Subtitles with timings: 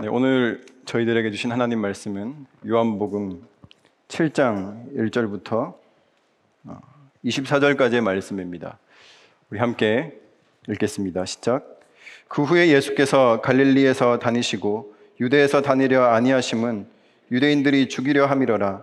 [0.00, 3.42] 네, 오늘 저희들에게 주신 하나님 말씀은 요한복음
[4.08, 5.74] 7장 1절부터
[7.22, 8.78] 24절까지의 말씀입니다.
[9.50, 10.18] 우리 함께
[10.70, 11.26] 읽겠습니다.
[11.26, 11.80] 시작.
[12.28, 16.86] 그 후에 예수께서 갈릴리에서 다니시고 유대에서 다니려 아니하심은
[17.30, 18.82] 유대인들이 죽이려 함이러라.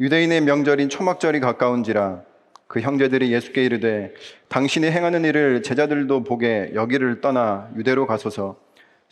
[0.00, 2.24] 유대인의 명절인 초막절이 가까운지라
[2.66, 4.12] 그 형제들이 예수께 이르되
[4.48, 8.58] 당신이 행하는 일을 제자들도 보게 여기를 떠나 유대로 가소서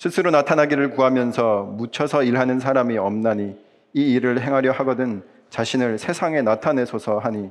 [0.00, 3.54] 스스로 나타나기를 구하면서 묻혀서 일하는 사람이 없나니
[3.92, 7.50] 이 일을 행하려 하거든 자신을 세상에 나타내소서 하니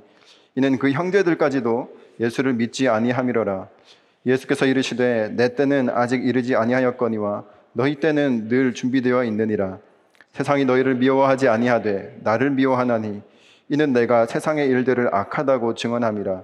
[0.56, 3.68] 이는 그 형제들까지도 예수를 믿지 아니함이로라.
[4.26, 9.78] 예수께서 이르시되 내 때는 아직 이르지 아니하였거니와 너희 때는 늘 준비되어 있느니라.
[10.32, 13.22] 세상이 너희를 미워하지 아니하되 나를 미워하나니
[13.70, 16.42] 이는 내가 세상의 일들을 악하다고 증언함이라.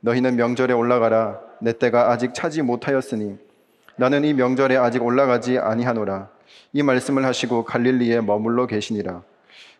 [0.00, 1.40] 너희는 명절에 올라가라.
[1.62, 3.45] 내 때가 아직 차지 못하였으니
[3.98, 6.28] 나는 이 명절에 아직 올라가지 아니하노라.
[6.72, 9.22] 이 말씀을 하시고 갈릴리에 머물러 계시니라.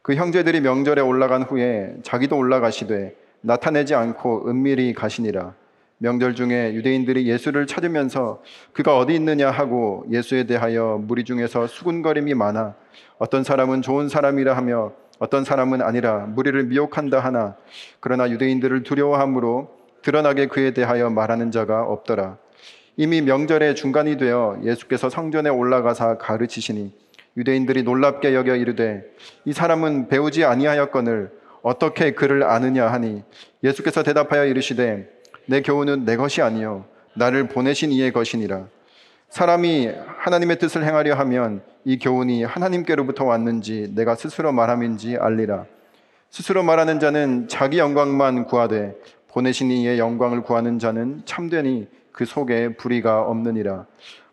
[0.01, 5.55] 그 형제들이 명절에 올라간 후에 자기도 올라가시되 나타내지 않고 은밀히 가시니라.
[5.99, 12.75] 명절 중에 유대인들이 예수를 찾으면서 그가 어디 있느냐 하고 예수에 대하여 무리 중에서 수군거림이 많아
[13.19, 17.57] 어떤 사람은 좋은 사람이라 하며 어떤 사람은 아니라 무리를 미혹한다 하나
[18.01, 19.71] 그러나 유대인들을 두려워함으로
[20.03, 22.37] 드러나게 그에 대하여 말하는 자가 없더라
[22.97, 26.93] 이미 명절의 중간이 되어 예수께서 성전에 올라가사 가르치시니
[27.37, 29.05] 유대인들이 놀랍게 여겨 이르되
[29.45, 31.31] 이 사람은 배우지 아니하였거늘
[31.63, 33.23] 어떻게 그를 아느냐 하니
[33.63, 35.11] 예수께서 대답하여 이르시되
[35.47, 38.67] 내 교훈은 내 것이 아니요 나를 보내신 이의 것이니라.
[39.31, 45.67] 사람이 하나님의 뜻을 행하려 하면 이 교훈이 하나님께로부터 왔는지 내가 스스로 말함인지 알리라.
[46.31, 48.95] 스스로 말하는 자는 자기 영광만 구하되
[49.29, 53.85] 보내신 이의 영광을 구하는 자는 참되니 그 속에 불의가 없느니라.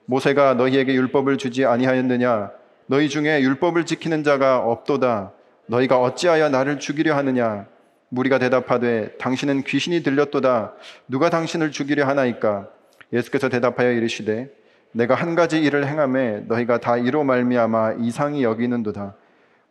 [0.06, 2.52] 모세가 너희에게 율법을 주지 아니하였느냐?
[2.88, 5.34] 너희 중에 율법을 지키는 자가 없도다.
[5.66, 7.68] 너희가 어찌하여 나를 죽이려 하느냐?
[8.08, 10.76] 무리가 대답하되 당신은 귀신이 들렸도다.
[11.10, 12.70] 누가 당신을 죽이려 하나이까?
[13.12, 14.50] 예수께서 대답하여 이르시되
[14.94, 19.16] 내가 한 가지 일을 행함에 너희가 다 이로 말미암아 이상히 여기는도다.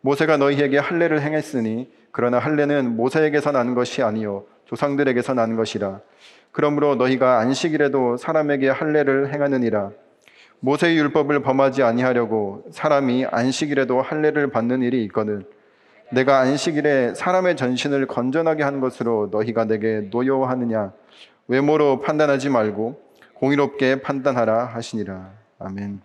[0.01, 6.01] 모세가 너희에게 할례를 행했으니 그러나 할례는 모세에게서 난 것이 아니요 조상들에게서 난 것이라
[6.53, 9.91] 그러므로 너희가 안식일에도 사람에게 할례를 행하느니라.
[10.61, 15.45] 모세의 율법을 범하지 아니하려고 사람이 안식일에도 할례를 받는 일이 있거든.
[16.11, 20.93] 내가 안식일에 사람의 전신을 건전하게 한 것으로 너희가 내게 노여워하느냐?
[21.47, 23.01] 외모로 판단하지 말고
[23.33, 25.31] 공의롭게 판단하라 하시니라.
[25.57, 26.01] 아멘.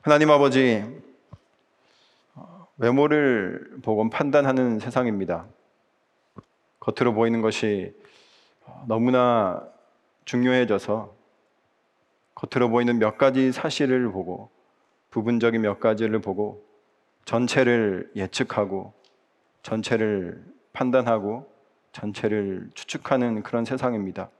[0.00, 0.84] 하나님 아버지
[2.76, 5.44] 외모를 보고 판단하는 세상입니다.
[6.78, 7.92] 겉으로 보이는 것이
[8.86, 9.62] 너무나
[10.24, 11.14] 중요해져서
[12.34, 14.50] 겉으로 보이는 몇 가지 사실을 보고
[15.10, 16.64] 부분적인 몇 가지를 보고
[17.24, 18.92] 전체를 예측하고
[19.62, 21.50] 전체를 판단하고
[21.92, 24.30] 전체를 추측하는 그런 세상입니다.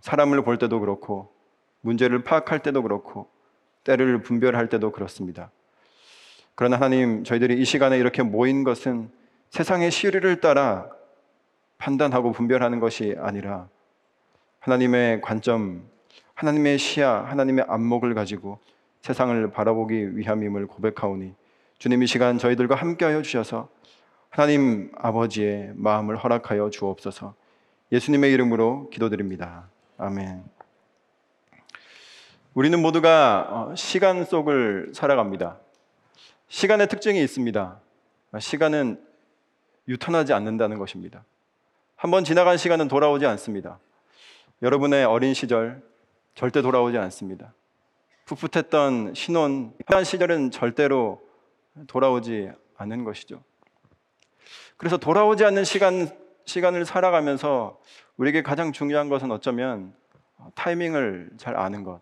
[0.00, 1.32] 사람을 볼 때도 그렇고
[1.80, 3.28] 문제를 파악할 때도 그렇고
[3.84, 5.50] 때를 분별할 때도 그렇습니다.
[6.54, 9.10] 그러나 하나님 저희들이 이 시간에 이렇게 모인 것은
[9.50, 10.90] 세상의 시류를 따라
[11.78, 13.68] 판단하고 분별하는 것이 아니라
[14.60, 15.88] 하나님의 관점,
[16.34, 18.58] 하나님의 시야, 하나님의 안목을 가지고
[19.00, 21.34] 세상을 바라보기 위함임을 고백하오니
[21.78, 23.68] 주님 이 시간 저희들과 함께하여 주셔서
[24.28, 27.34] 하나님 아버지의 마음을 허락하여 주옵소서.
[27.92, 29.68] 예수님의 이름으로 기도드립니다.
[29.96, 30.44] 아멘.
[32.54, 35.58] 우리는 모두가 어, 시간 속을 살아갑니다.
[36.48, 37.80] 시간의 특징이 있습니다.
[38.38, 39.00] 시간은
[39.86, 41.24] 유턴하지 않는다는 것입니다.
[41.98, 43.80] 한번 지나간 시간은 돌아오지 않습니다.
[44.62, 45.82] 여러분의 어린 시절
[46.36, 47.52] 절대 돌아오지 않습니다.
[48.26, 51.20] 풋풋했던 신혼, 편한 시절은 절대로
[51.88, 53.42] 돌아오지 않는 것이죠.
[54.76, 56.08] 그래서 돌아오지 않는 시간,
[56.44, 57.80] 시간을 살아가면서
[58.16, 59.92] 우리에게 가장 중요한 것은 어쩌면
[60.54, 62.00] 타이밍을 잘 아는 것,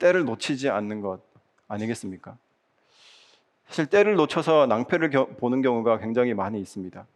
[0.00, 1.20] 때를 놓치지 않는 것
[1.68, 2.36] 아니겠습니까?
[3.68, 7.06] 사실 때를 놓쳐서 낭패를 보는 경우가 굉장히 많이 있습니다.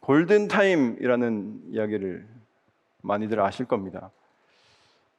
[0.00, 2.28] 골든타임이라는 이야기를
[3.02, 4.10] 많이들 아실 겁니다.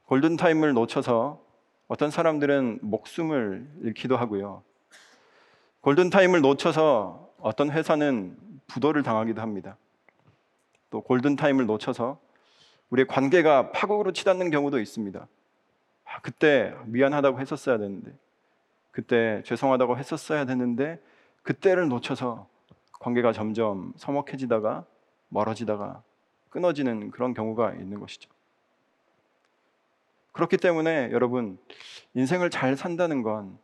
[0.05, 1.41] 골든타임을 놓쳐서
[1.87, 4.63] 어떤 사람들은 목숨을 잃기도 하고요.
[5.81, 8.37] 골든타임을 놓쳐서 어떤 회사는
[8.67, 9.77] 부도를 당하기도 합니다.
[10.89, 12.19] 또 골든타임을 놓쳐서
[12.89, 15.27] 우리의 관계가 파국으로 치닫는 경우도 있습니다.
[16.05, 18.11] 아, 그때 미안하다고 했었어야 되는데,
[18.91, 21.01] 그때 죄송하다고 했었어야 되는데,
[21.41, 22.47] 그때를 놓쳐서
[23.03, 24.85] 관계가 점점 서먹해지다가
[25.27, 26.01] 멀어지다가
[26.50, 28.29] 끊어지는 그런 경우가 있는 것이죠.
[30.31, 31.57] 그렇기 때문에 여러분
[32.13, 33.57] 인생을 잘 산다는 건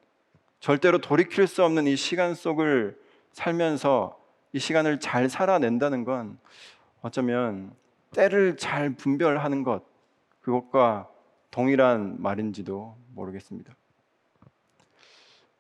[0.59, 3.00] 절대로 돌이킬 수 없는 이 시간 속을
[3.31, 4.19] 살면서
[4.51, 6.38] 이 시간을 잘 살아낸다는 건
[7.01, 7.74] 어쩌면
[8.12, 9.83] 때를 잘 분별하는 것
[10.42, 11.07] 그것과
[11.50, 13.74] 동일한 말인지도 모르겠습니다.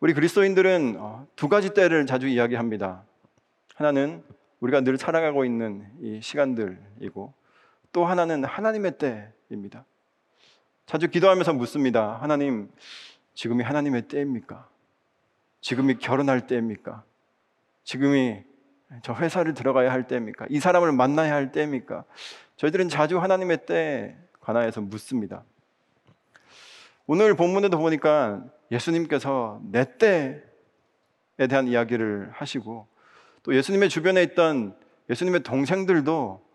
[0.01, 3.03] 우리 그리스도인들은 어, 두 가지 때를 자주 이야기합니다.
[3.79, 4.21] 하나는
[4.59, 7.33] 우리가 늘 살아가고 있는 이 시간들이고
[7.93, 9.85] 또 하나는 하나님의 때입니다.
[10.85, 12.17] 자주 기도하면서 묻습니다.
[12.21, 12.69] 하나님,
[13.35, 14.67] 지금이 하나님의 때입니까?
[15.61, 17.05] 지금이 결혼할 때입니까?
[17.85, 18.43] 지금이
[19.01, 20.47] 저 회사를 들어가야 할 때입니까?
[20.49, 22.03] 이 사람을 만나야 할 때입니까?
[22.57, 25.45] 저희들은 자주 하나님의 때에 관하여서 묻습니다.
[27.07, 30.41] 오늘 본문에도 보니까 예수님께서 내 때에
[31.47, 32.98] 대한 이야기를 하시고
[33.43, 34.75] 또 예수님의 주변에 있던
[35.09, 36.45] 예수님의 동생들도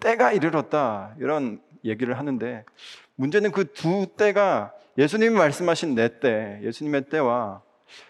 [0.00, 2.64] 때가 이르렀다 이런 얘기를 하는데
[3.14, 7.62] 문제는 그 두 때가 예수님이 말씀하신 내 때, 예수님의 때와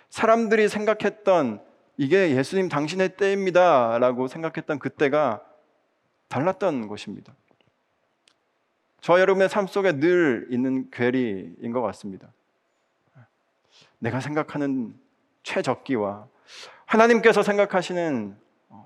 [0.09, 1.63] 사람들이 생각했던
[1.97, 5.43] 이게 예수님 당신의 때입니다 라고 생각했던 그때가
[6.29, 7.35] 달랐던 것입니다.
[9.01, 12.33] 저 여러분의 삶 속에 늘 있는 괴리인 것 같습니다.
[13.99, 14.95] 내가 생각하는
[15.43, 16.29] 최적기와
[16.87, 18.37] 하나님께서 생각하시는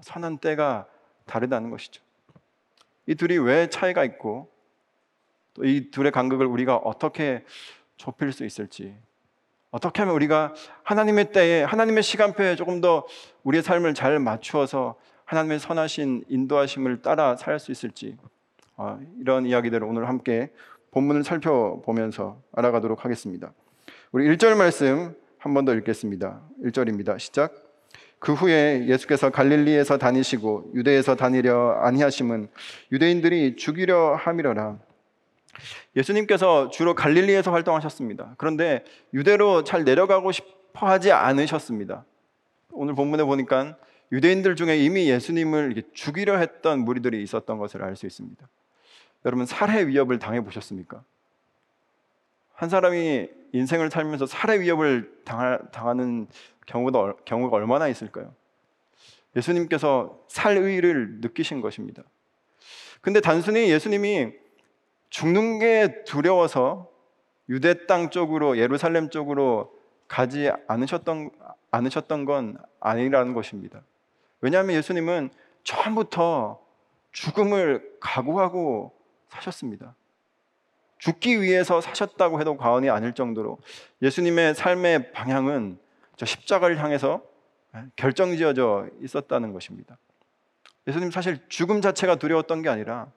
[0.03, 0.87] 선한 때가
[1.27, 2.03] 다르다는 것이죠.
[3.07, 4.51] 이 둘이 왜 차이가 있고
[5.55, 7.45] 또 이 둘의 간극을 우리가 어떻게
[7.97, 8.97] 좁힐 수 있을지
[9.71, 10.55] 어떻게 하면 우리가
[10.85, 13.07] 하나님의 때에 하나님의 시간표에 조금 더
[13.45, 18.17] 우리의 삶을 잘 맞추어서 하나님의 선하신 인도하심을 따라 살 수 있을지
[18.77, 20.51] 어, 이런 이야기들을 오늘 함께
[20.93, 23.53] 본문을 살펴보면서 알아가도록 하겠습니다.
[24.13, 26.41] 우리 1절 말씀 한 번 더 읽겠습니다.
[26.65, 27.19] 1절입니다.
[27.19, 27.70] 시작.
[28.21, 32.49] 그 후에 예수께서 갈릴리에서 다니시고 유대에서 다니려 아니하심은
[32.93, 34.79] 유대인들이 죽이려 함이러라.
[35.97, 38.35] 예수님께서 주로 갈릴리에서 활동하셨습니다.
[38.37, 38.85] 그런데
[39.15, 42.05] 유대로 잘 내려가고 싶어 하지 않으셨습니다.
[42.73, 43.77] 오늘 본문에 보니까
[44.13, 48.47] 유대인들 중에 이미 예수님을 죽이려 했던 무리들이 있었던 것을 알 수 있습니다.
[49.25, 51.03] 여러분 살해 위협을 당해 보셨습니까?
[52.53, 56.29] 한 사람이 인생을 살면서 살해 위협을 당하 는
[56.67, 58.35] 경우가, 경우가 얼마나 있을까요?
[59.37, 62.03] 예수님께서 살의를 느끼신 것입니다.
[63.01, 64.33] 근데 단순히 예수님이
[65.09, 66.91] 죽는 게 두려워서
[67.49, 69.73] 유대 땅 쪽으로 예루살렘 쪽으로
[70.07, 71.31] 가지 않으셨던
[71.71, 73.83] 않으셨던 건 아니라는 것입니다.
[74.41, 75.31] 왜냐하면 예수님은
[75.65, 76.61] 처음부터
[77.13, 78.93] 죽음을 각오하고
[79.29, 79.95] 사셨습니다.
[81.01, 83.59] 죽기 위해서 사셨다고 해도 과언이 아닐 정도로
[84.03, 85.79] 예수님의 삶의 방향은
[86.17, 87.23] 저 십자가를 향해서
[87.97, 89.99] 결정지어져 있었다는 것입니다.
[90.87, 93.11] 예수님 사실 죽음 자체가 두려웠던 게 아니라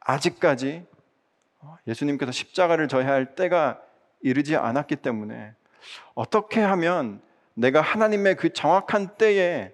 [0.00, 0.84] 아직까지
[1.86, 3.80] 예수님께서 십자가를 져야 할 때가
[4.20, 5.54] 이르지 않았기 때문에
[6.14, 7.22] 어떻게 하면
[7.54, 9.72] 내가 하나님의 그 정확한 때에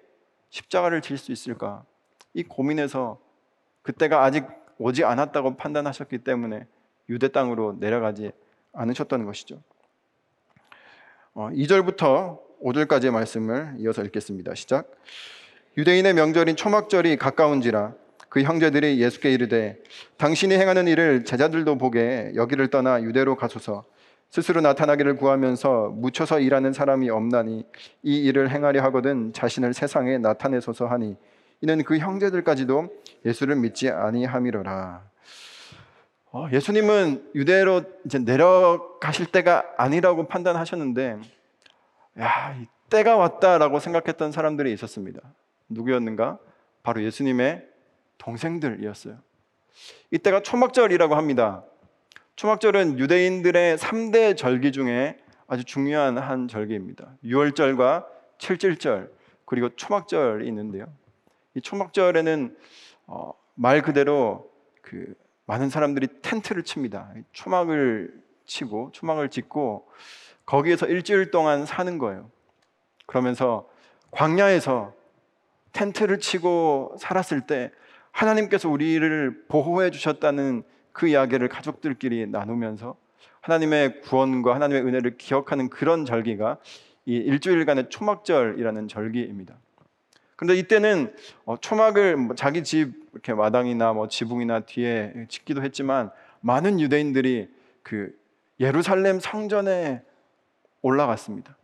[0.49, 1.83] 십자가를 질 수 있을까?
[2.33, 3.19] 이 고민에서
[3.81, 4.45] 그때가 아직
[4.79, 6.65] 오지 않았다고 판단하셨기 때문에
[7.09, 8.31] 유대 땅으로 내려가지
[8.73, 9.61] 않으셨던 것이죠.
[11.35, 14.55] 2절부터 어, 5절까지의 말씀을 이어서 읽겠습니다.
[14.55, 14.91] 시작.
[15.77, 17.93] 유대인의 명절인 초막절이 가까운지라
[18.27, 19.81] 그 형제들이 예수께 이르되
[20.17, 23.85] 당신이 행하는 일을 제자들도 보게 여기를 떠나 유대로 가소서
[24.29, 27.65] 스스로 나타나기를 구하면서 묻혀서 일하는 사람이 없나니
[28.03, 31.15] 이 일을 행하려 하거든 자신을 세상에 나타내소서 하니
[31.61, 32.89] 이는 그 형제들까지도
[33.25, 35.09] 예수를 믿지 아니함이로라.
[36.31, 41.19] 어, 예수님은 유대로 이제 내려가실 때가 아니라고 판단하셨는데,
[42.19, 42.55] 야,
[42.89, 45.19] 때가 왔다라고 생각했던 사람들이 있었습니다.
[45.69, 46.39] 누구였는가?
[46.83, 47.65] 바로 예수님의
[48.17, 49.17] 동생들이었어요.
[50.11, 51.63] 이때가 초막절이라고 합니다.
[52.35, 57.15] 초막절은 유대인들의 3대 절기 중에 아주 중요한 한 절기입니다.
[57.23, 58.05] 6월절과
[58.37, 59.09] 7절절
[59.45, 60.85] 그리고 초막절이 있는데요.
[61.59, 62.55] 이 초막절에는
[63.07, 64.49] 어, 말 그대로
[64.81, 65.13] 그
[65.45, 67.11] 많은 사람들이 텐트를 칩니다.
[67.33, 68.13] 초막을
[68.45, 69.87] 치고 초막을 짓고
[70.45, 72.31] 거기에서 일주일 동안 사는 거예요.
[73.05, 73.67] 그러면서
[74.11, 74.93] 광야에서
[75.73, 77.71] 텐트를 치고 살았을 때
[78.11, 80.63] 하나님께서 우리를 보호해 주셨다는
[80.93, 82.95] 그 이야기를 가족들끼리 나누면서
[83.41, 86.57] 하나님의 구원과 하나님의 은혜를 기억하는 그런 절기가
[87.05, 89.57] 이 일주일간의 초막절이라는 절기입니다.
[90.39, 96.79] 그런데 이때는 어, 초막을 뭐 자기 집 이렇게 마당이나 뭐 지붕이나 뒤에 짓기도 했지만 많은
[96.79, 97.49] 유대인들이
[97.83, 98.17] 그
[98.57, 100.01] 예루살렘 성전에
[100.81, 101.57] 올라갔습니다.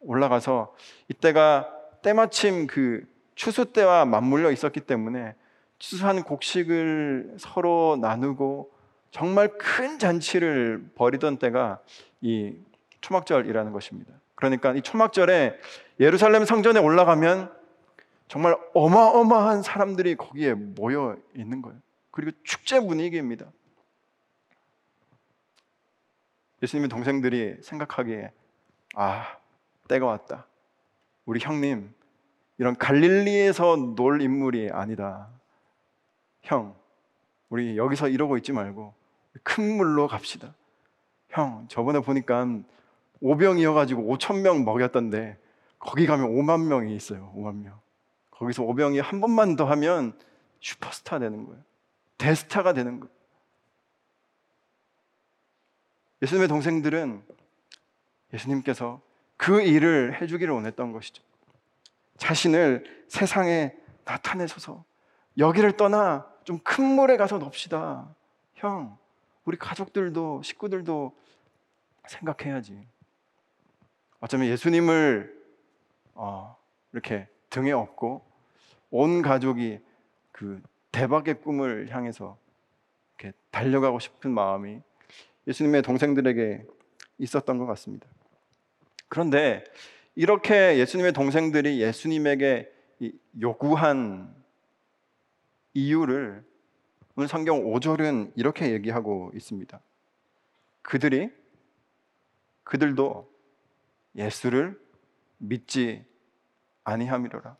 [0.00, 0.74] 올라가서
[1.06, 5.36] 이때가 때마침 그 추수 때와 맞물려 있었기 때문에
[5.78, 8.72] 추수한 곡식을 서로 나누고
[9.12, 11.78] 정말 큰 잔치를 벌이던 때가
[12.20, 12.56] 이
[13.00, 14.12] 초막절이라는 것입니다.
[14.34, 15.56] 그러니까 이 초막절에
[16.00, 17.52] 예루살렘 성전에 올라가면
[18.28, 21.78] 정말 어마어마한 사람들이 거기에 모여 있는 거예요.
[22.10, 23.46] 그리고 축제 분위기입니다.
[26.62, 28.32] 예수님의 동생들이 생각하기에
[28.94, 29.36] 아,
[29.88, 30.46] 때가 왔다.
[31.24, 31.92] 우리 형님
[32.58, 35.28] 이런 갈릴리에서 놀 인물이 아니다.
[36.42, 36.74] 형,
[37.48, 38.94] 우리 여기서 이러고 있지 말고
[39.42, 40.54] 큰 물로 갑시다.
[41.30, 42.46] 형, 저번에 보니까
[43.20, 45.38] 오병이어가지고 5천 명 먹였던데
[45.78, 47.32] 거기 가면 5만 명이 있어요.
[47.36, 47.80] 5만 명.
[48.30, 50.18] 거기서 오병이 한 번만 더 하면
[50.60, 51.62] 슈퍼스타 되는 거예요.
[52.18, 53.12] 대스타가 되는 거예요.
[56.22, 57.22] 예수님의 동생들은
[58.32, 59.00] 예수님께서
[59.36, 61.22] 그 일을 해주기를 원했던 것이죠.
[62.16, 64.84] 자신을 세상에 나타내소서
[65.38, 68.14] 여기를 떠나 좀 큰 물에 가서 놉시다.
[68.54, 68.96] 형,
[69.44, 71.14] 우리 가족들도 식구들도
[72.06, 72.88] 생각해야지.
[74.20, 75.37] 어쩌면 예수님을
[76.20, 76.56] 어,
[76.92, 78.22] 이렇게 등에 업고
[78.90, 79.78] 온 가족이
[80.32, 80.60] 그
[80.90, 82.36] 대박의 꿈을 향해서
[83.16, 84.80] 이렇게 달려가고 싶은 마음이
[85.46, 86.66] 예수님의 동생들에게
[87.18, 88.08] 있었던 것 같습니다.
[89.06, 89.62] 그런데
[90.16, 92.72] 이렇게 예수님의 동생들이 예수님에게
[93.40, 94.34] 요구한
[95.74, 96.44] 이유를
[97.14, 99.80] 오늘 성경 5절은 이렇게 얘기하고 있습니다.
[100.82, 101.30] 그들이
[102.64, 103.32] 그들도
[104.16, 104.80] 예수를
[105.38, 106.07] 믿지
[106.88, 107.56] 아니함이로라.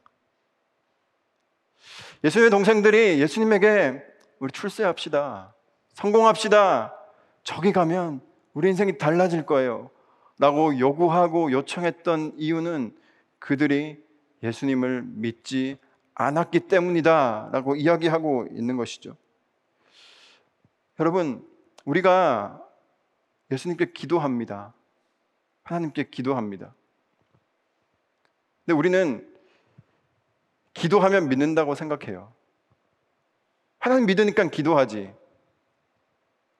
[2.24, 4.02] 예수님의 동생들이 예수님에게
[4.38, 5.54] 우리 출세합시다.
[5.94, 6.94] 성공합시다.
[7.42, 8.20] 저기 가면
[8.54, 9.90] 우리 인생이 달라질 거예요.
[10.38, 12.96] 라고 요구하고 요청했던 이유는
[13.38, 14.02] 그들이
[14.42, 15.78] 예수님을 믿지
[16.14, 17.50] 않았기 때문이다.
[17.52, 19.16] 라고 이야기하고 있는 것이죠.
[21.00, 21.46] 여러분,
[21.84, 22.60] 우리가
[23.50, 24.74] 예수님께 기도합니다.
[25.62, 26.74] 하나님께 기도합니다.
[28.68, 29.26] 근데 우리는
[30.74, 32.34] 기도하면 믿는다고 생각해요.
[33.78, 35.10] 하나님 믿으니까 기도하지.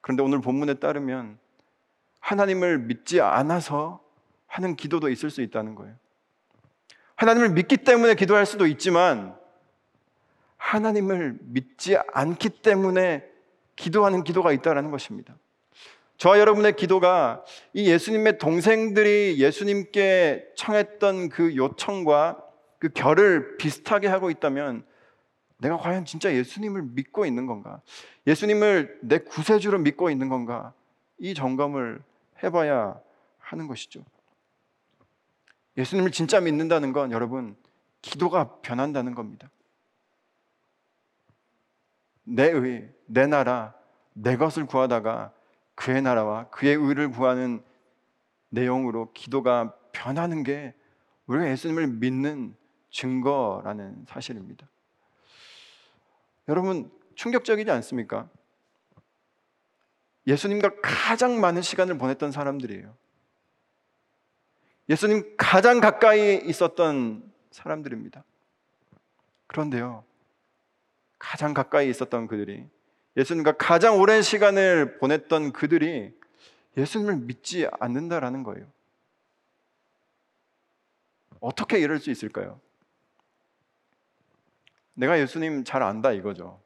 [0.01, 1.37] 그런데 오늘 본문에 따르면
[2.19, 4.03] 하나님을 믿지 않아서
[4.47, 5.93] 하는 기도도 있을 수 있다는 거예요.
[7.13, 9.37] 하나님을 믿기 때문에 기도할 수도 있지만
[10.57, 13.23] 하나님을 믿지 않기 때문에
[13.75, 15.35] 기도하는 기도가 있다는 것입니다.
[16.19, 22.43] 저와 여러분의 기도가 이 예수님의 동생들이 예수님께 청했던 그 요청과
[22.77, 24.85] 그 결을 비슷하게 하고 있다면
[25.59, 27.81] 내가 과연 진짜 예수님을 믿고 있는 건가?
[28.27, 30.73] 예수님을 내 구세주로 믿고 있는 건가?
[31.19, 32.03] 이 점검을
[32.43, 32.99] 해봐야
[33.37, 34.03] 하는 것이죠.
[35.77, 37.55] 예수님을 진짜 믿는다는 건 여러분
[38.01, 39.49] 기도가 변한다는 겁니다.
[42.25, 43.73] 내 의, 내 나라,
[44.11, 45.38] 내 것을 구하다가
[45.79, 47.63] 그의 나라와 그의 의를 구하는
[48.49, 50.75] 내용으로 기도가 변하는 게
[51.25, 52.53] 우리가 예수님을 믿는
[52.91, 54.67] 증거라는 사실입니다.
[56.49, 58.29] 여러분 충격적이지 않습니까?
[60.27, 62.93] 예수님과 가장 많은 시간을 보냈던 사람들이에요.
[64.89, 68.25] 예수님 가장 가까이 있었던 사람들입니다.
[69.47, 70.03] 그런데요,
[71.17, 72.67] 가장 가까이 있었던 그들이
[73.17, 76.13] 예수님과 가장 오랜 시간을 보냈던 그들이
[76.77, 78.67] 예수님을 믿지 않는다라는 거예요.
[81.39, 82.59] 어떻게 이럴 수 있을까요?
[84.93, 86.61] 내가 예수님 잘 안다 이거죠.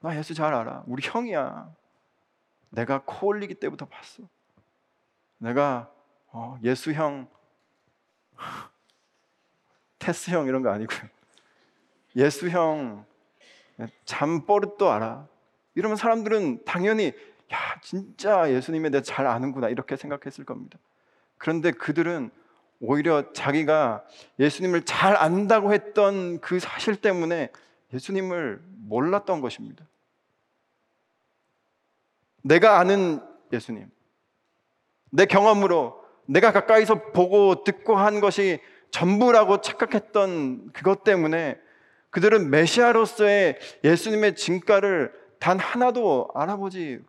[0.00, 0.84] 나 예수 잘 알아.
[0.86, 1.74] 우리 형이야.
[2.70, 4.22] 내가 코 올리기 때부터 봤어.
[5.38, 5.90] 내가
[6.26, 7.28] 어, 예수 형,
[9.98, 11.08] 테스 형 이런 거 아니고요.
[12.16, 13.06] 예수 형,
[14.04, 15.26] 잠버릇도 알아.
[15.74, 17.12] 이러면 사람들은 당연히
[17.52, 20.78] 야 진짜 예수님에 대해 잘 아는구나 이렇게 생각했을 겁니다.
[21.38, 22.30] 그런데 그들은
[22.80, 24.04] 오히려 자기가
[24.38, 27.50] 예수님을 잘 안다고 했던 그 사실 때문에
[27.92, 29.84] 예수님을 몰랐던 것입니다.
[32.42, 33.90] 내가 아는 예수님,
[35.10, 41.58] 내 경험으로 내가 가까이서 보고 듣고 한 것이 전부라고 착각했던 그것 때문에
[42.14, 47.00] 그들은 메시아로서의 예수님의 진가를 단 하나도 알아보지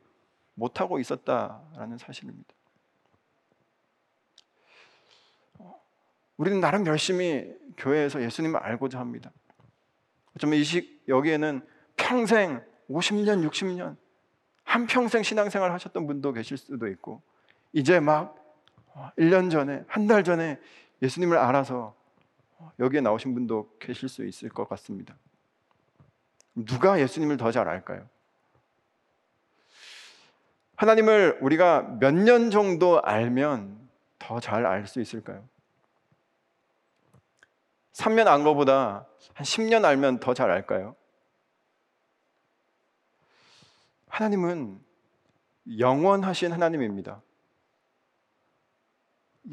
[0.55, 2.51] 못하고 있었다라는 사실입니다.
[6.37, 9.31] 우리는 나름 열심히 교회에서 예수님을 알고자 합니다.
[10.35, 11.61] 어쩌면 이식 여기에는
[11.97, 13.97] 평생 50년, 60년
[14.63, 17.21] 한 평생 신앙생활 하셨던 분도 계실 수도 있고
[17.73, 18.35] 이제 막
[19.19, 20.59] 1년 전에 한 달 전에
[21.03, 21.94] 예수님을 알아서
[22.79, 25.15] 여기에 나오신 분도 계실 수 있을 것 같습니다.
[26.55, 28.07] 누가 예수님을 더 잘 알까요?
[30.77, 35.47] 하나님을 우리가 몇 년 정도 알면 더 잘 알 수 있을까요?
[37.93, 40.95] 3년 안 거보다 한 10년 알면 더 잘 알까요?
[44.07, 44.81] 하나님은
[45.79, 47.21] 영원하신 하나님입니다.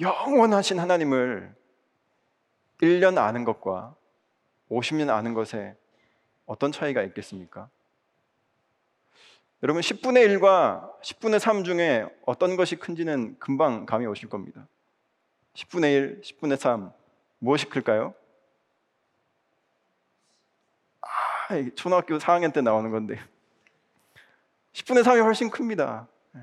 [0.01, 1.55] 영원하신 하나님을
[2.83, 3.95] 1년 아는 것과
[4.69, 5.77] 50년 아는 것에
[6.47, 7.71] 어떤 차이가 있겠습니까?
[9.63, 14.67] 여러분 10분의 1과 10분의 3 중에 어떤 것이 큰지는 금방 감이 오실 겁니다.
[15.55, 16.93] 10분의 1, 10분의 3
[17.39, 18.15] 무엇이 클까요?
[21.01, 23.21] 아, 초등학교 4학년 때 나오는 건데
[24.73, 26.09] 10분의 3이 훨씬 큽니다.
[26.35, 26.41] 예.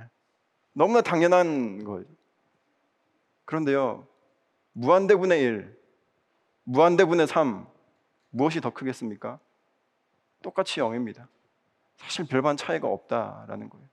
[0.72, 2.06] 너무나 당연한 거예요.
[3.44, 4.08] 그런데요,
[4.74, 5.79] 무한대분의 1,
[6.70, 7.66] 무한대분의 3,
[8.30, 9.40] 무엇이 더 크겠습니까?
[10.44, 11.28] 똑같이 0입니다.
[11.98, 13.88] 사실 별반 차이가 없다라는 거예요.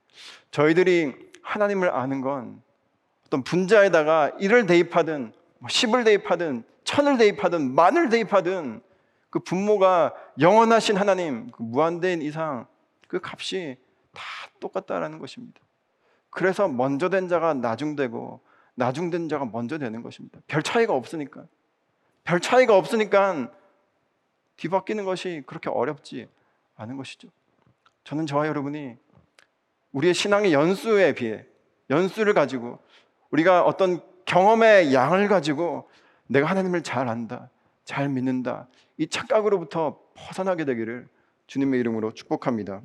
[0.50, 2.62] 저희들이 하나님을 아는 건
[3.26, 8.83] 어떤 분자에다가 1을 대입하든 10을 뭐 대입하든 1000을 대입하든 만을 대입하든
[9.30, 12.66] 그 분모가 영원하신 하나님, 그 무한대인 이상
[13.09, 13.78] 그 값이
[14.12, 14.23] 다
[14.61, 15.61] 똑같다라는 것입니다.
[16.28, 18.40] 그래서 먼저 된 자가 나중되고
[18.75, 20.40] 나중된 자가 먼저 되는 것입니다.
[20.47, 21.47] 별 차이가 없으니까.
[22.26, 23.50] 별 차이가 없으니까
[24.56, 26.28] 뒤바뀌는 것이 그렇게 어렵지
[26.76, 27.28] 않은 것이죠.
[28.04, 28.97] 저는 저와 여러분이
[29.92, 31.47] 우리의 신앙의 연수에 비해
[31.88, 32.80] 연수를 가지고
[33.30, 35.88] 우리가 어떤 경험의 양을 가지고
[36.26, 37.49] 내가 하나님을 잘 안다,
[37.85, 38.66] 잘 믿는다
[38.99, 41.06] 이 착각으로부터 벗어나게 되기를
[41.47, 42.83] 주님의 이름으로 축복합니다.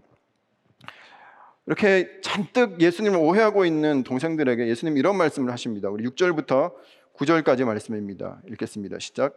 [1.65, 5.89] 이렇게 잔뜩 예수님을 오해하고 있는 동생들에게 예수님 이런 말씀을 하십니다.
[5.89, 6.74] 우리 6절부터
[7.18, 8.39] 9절까지 말씀입니다.
[8.50, 9.00] 읽겠습니다.
[9.00, 9.36] 시작.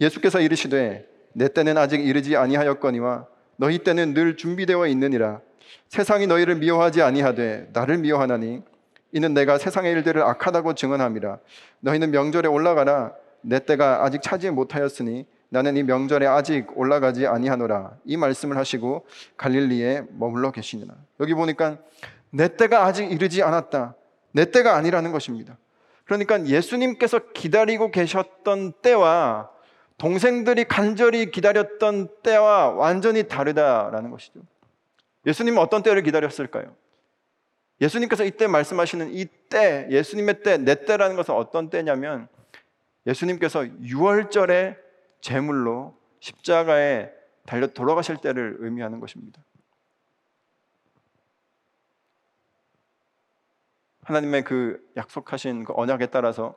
[0.00, 5.40] 예수께서 이르시되 내 때는 아직 이르지 아니하였거니와 너희 때는 늘 준비되어 있느니라.
[5.88, 8.62] 세상이 너희를 미워하지 아니하되 나를 미워하나니
[9.12, 11.38] 이는 내가 세상의 일들을 악하다고 증언함이라.
[11.80, 13.12] 너희는 명절에 올라가라.
[13.40, 20.04] 내 때가 아직 차지 못하였으니 나는 이 명절에 아직 올라가지 아니하노라 이 말씀을 하시고 갈릴리에
[20.10, 21.78] 머물러 계시니라 여기 보니까
[22.30, 23.94] 내 때가 아직 이르지 않았다
[24.32, 25.56] 내 때가 아니라는 것입니다
[26.08, 29.50] 그러니까 예수님께서 기다리고 계셨던 때와
[29.98, 34.40] 동생들이 간절히 기다렸던 때와 완전히 다르다라는 것이죠
[35.26, 36.74] 예수님은 어떤 때를 기다렸을까요?
[37.82, 42.28] 예수님께서 이때 말씀하시는 이 때, 예수님의 때, 내 때라는 것은 어떤 때냐면
[43.06, 44.76] 예수님께서 6월절에
[45.20, 47.10] 제물로 십자가에
[47.44, 49.42] 달려 돌아가실 때를 의미하는 것입니다.
[54.08, 56.54] 하나님의 그 약속하신 그 언약에 따라서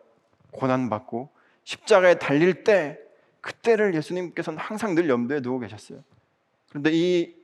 [0.51, 1.29] 고난 받고
[1.65, 2.97] 십자가에 달릴 때
[3.41, 6.01] 그때를 예수님께서는 항상 늘 염두에 두고 계셨어요.
[6.69, 7.35] 그런데 이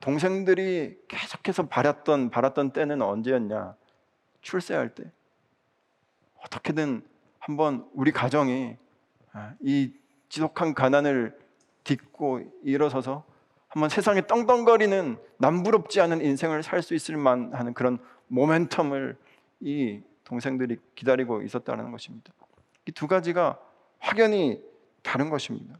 [0.00, 3.74] 동생들이 계속해서 바랐던 바랐던 때는 언제였냐?
[4.40, 5.04] 출세할 때.
[6.42, 7.02] 어떻게든
[7.38, 8.76] 한번 우리 가정이
[9.32, 9.92] 아, 이
[10.30, 11.38] 지독한 가난을
[11.84, 13.24] 딛고 일어서서
[13.68, 17.98] 한번 세상에 떵떵거리는 남부럽지 않은 인생을 살 수 있을 만하는 그런
[18.32, 19.16] 모멘텀을
[19.60, 22.32] 이 동생들이 기다리고 있었다는 것입니다.
[22.86, 23.58] 이 두 가지가
[23.98, 24.62] 확연히
[25.02, 25.78] 다른 것입니다.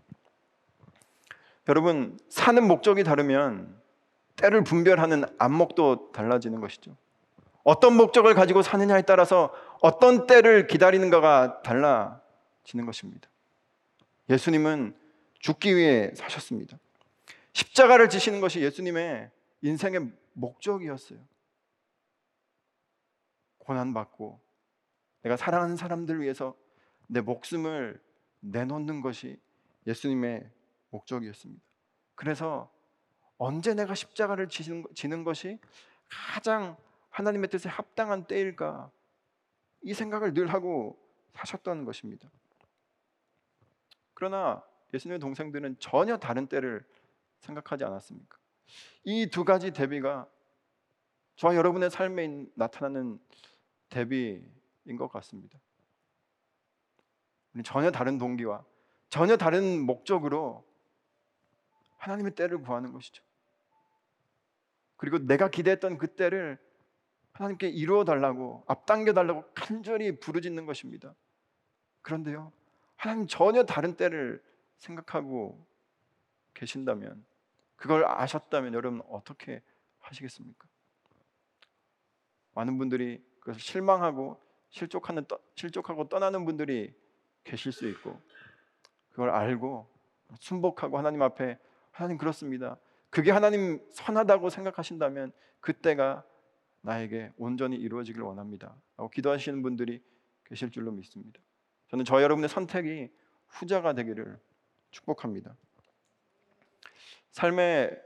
[1.68, 3.74] 여러분, 사는 목적이 다르면
[4.37, 6.96] 때를 분별하는 안목도 달라지는 것이죠.
[7.62, 13.28] 어떤 목적을 가지고 사느냐에 따라서 어떤 때를 기다리는가가 달라지는 것입니다.
[14.28, 14.94] 예수님은
[15.38, 16.78] 죽기 위해 사셨습니다.
[17.52, 19.30] 십자가를 지시는 것이 예수님의
[19.62, 21.18] 인생의 목적이었어요.
[23.64, 24.40] 고난받고
[25.22, 26.57] 내가 사랑하는 사람들 위해서
[27.07, 28.03] 내 목숨을
[28.40, 29.40] 내놓는 것이
[29.87, 30.50] 예수님의
[30.90, 31.62] 목적이었습니다.
[32.14, 32.72] 그래서
[33.38, 35.59] 언제 내가 십자가를 지는 것이
[36.09, 36.77] 가장
[37.11, 38.90] 하나님의 뜻에 합당한 때일까?
[39.83, 40.98] 이 생각을 늘 하고
[41.35, 42.31] 사셨던 것입니다.
[44.14, 46.87] 그러나 예수님의 동생들은 전혀 다른 때를
[47.40, 48.38] 생각하지 않았습니까?
[49.05, 50.27] 이 두 가지 대비가
[51.37, 53.20] 저와 여러분의 삶에 나타나는
[53.88, 55.59] 대비인 것 같습니다.
[57.64, 58.64] 전혀 다른 동기와
[59.09, 60.66] 전혀 다른 목적으로
[61.99, 63.23] 하나님의 때를 구하는 것이죠.
[64.97, 66.59] 그리고 내가 기대했던 그 때를
[67.33, 71.14] 하나님께 이루어 달라고 앞당겨 달라고 간절히 부르짖는 것입니다.
[72.03, 72.53] 그런데요.
[72.97, 74.42] 하나님 전혀 다른 때를
[74.79, 75.64] 생각하고
[76.55, 77.25] 계신다면
[77.77, 79.62] 그걸 아셨다면 여러분 어떻게
[79.99, 80.68] 하시겠습니까?
[82.55, 86.92] 많은 분들이 그것을 실망하고 실족하는 실족하고 떠나는 분들이
[87.44, 88.18] 계실 수 있고
[89.11, 89.87] 그걸 알고
[90.40, 91.59] 순복하고 하나님 앞에
[91.92, 92.76] 하나님 그렇습니다.
[93.11, 95.30] 그게 하나님 선하다고 생각하신다면
[95.61, 96.24] 그때가
[96.80, 98.74] 나에게 온전히 이루어지길 원합니다.
[98.96, 100.02] 라고 기도하시는 분들이
[100.44, 101.40] 계실 줄로 믿습니다.
[101.88, 103.11] 저는 저 여러분의 선택이
[103.46, 104.38] 후자가 되기를
[104.90, 105.54] 축복합니다.
[107.30, 108.00] 삶의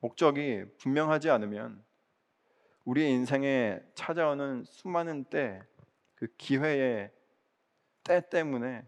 [0.00, 1.82] 목적이 분명하지 않으면
[2.90, 5.62] 우리의 인생에 찾아오는 수많은 때,
[6.16, 7.12] 그 기회의
[8.02, 8.84] 때 때문에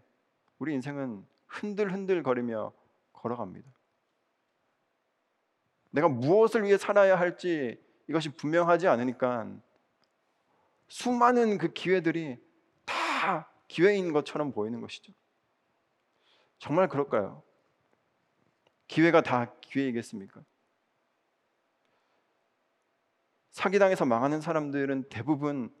[0.59, 2.73] 우리 인생은 흔들흔들 거리며
[3.13, 3.71] 걸어갑니다.
[5.91, 9.49] 내가 무엇을 위해 살아야 할지 이것이 분명하지 않으니까
[10.89, 12.43] 수많은 그 기회들이
[12.83, 15.13] 다 기회인 것처럼 보이는 것이죠.
[16.57, 17.41] 정말 그럴까요?
[18.87, 20.43] 기회가 다 기회이겠습니까?
[23.53, 25.71] 사기당해서 망하는 사람들은 대부분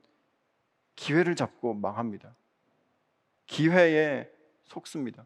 [0.95, 2.35] 기회를 잡고 망합니다.
[3.47, 4.29] 기회에
[4.63, 5.25] 속습니다.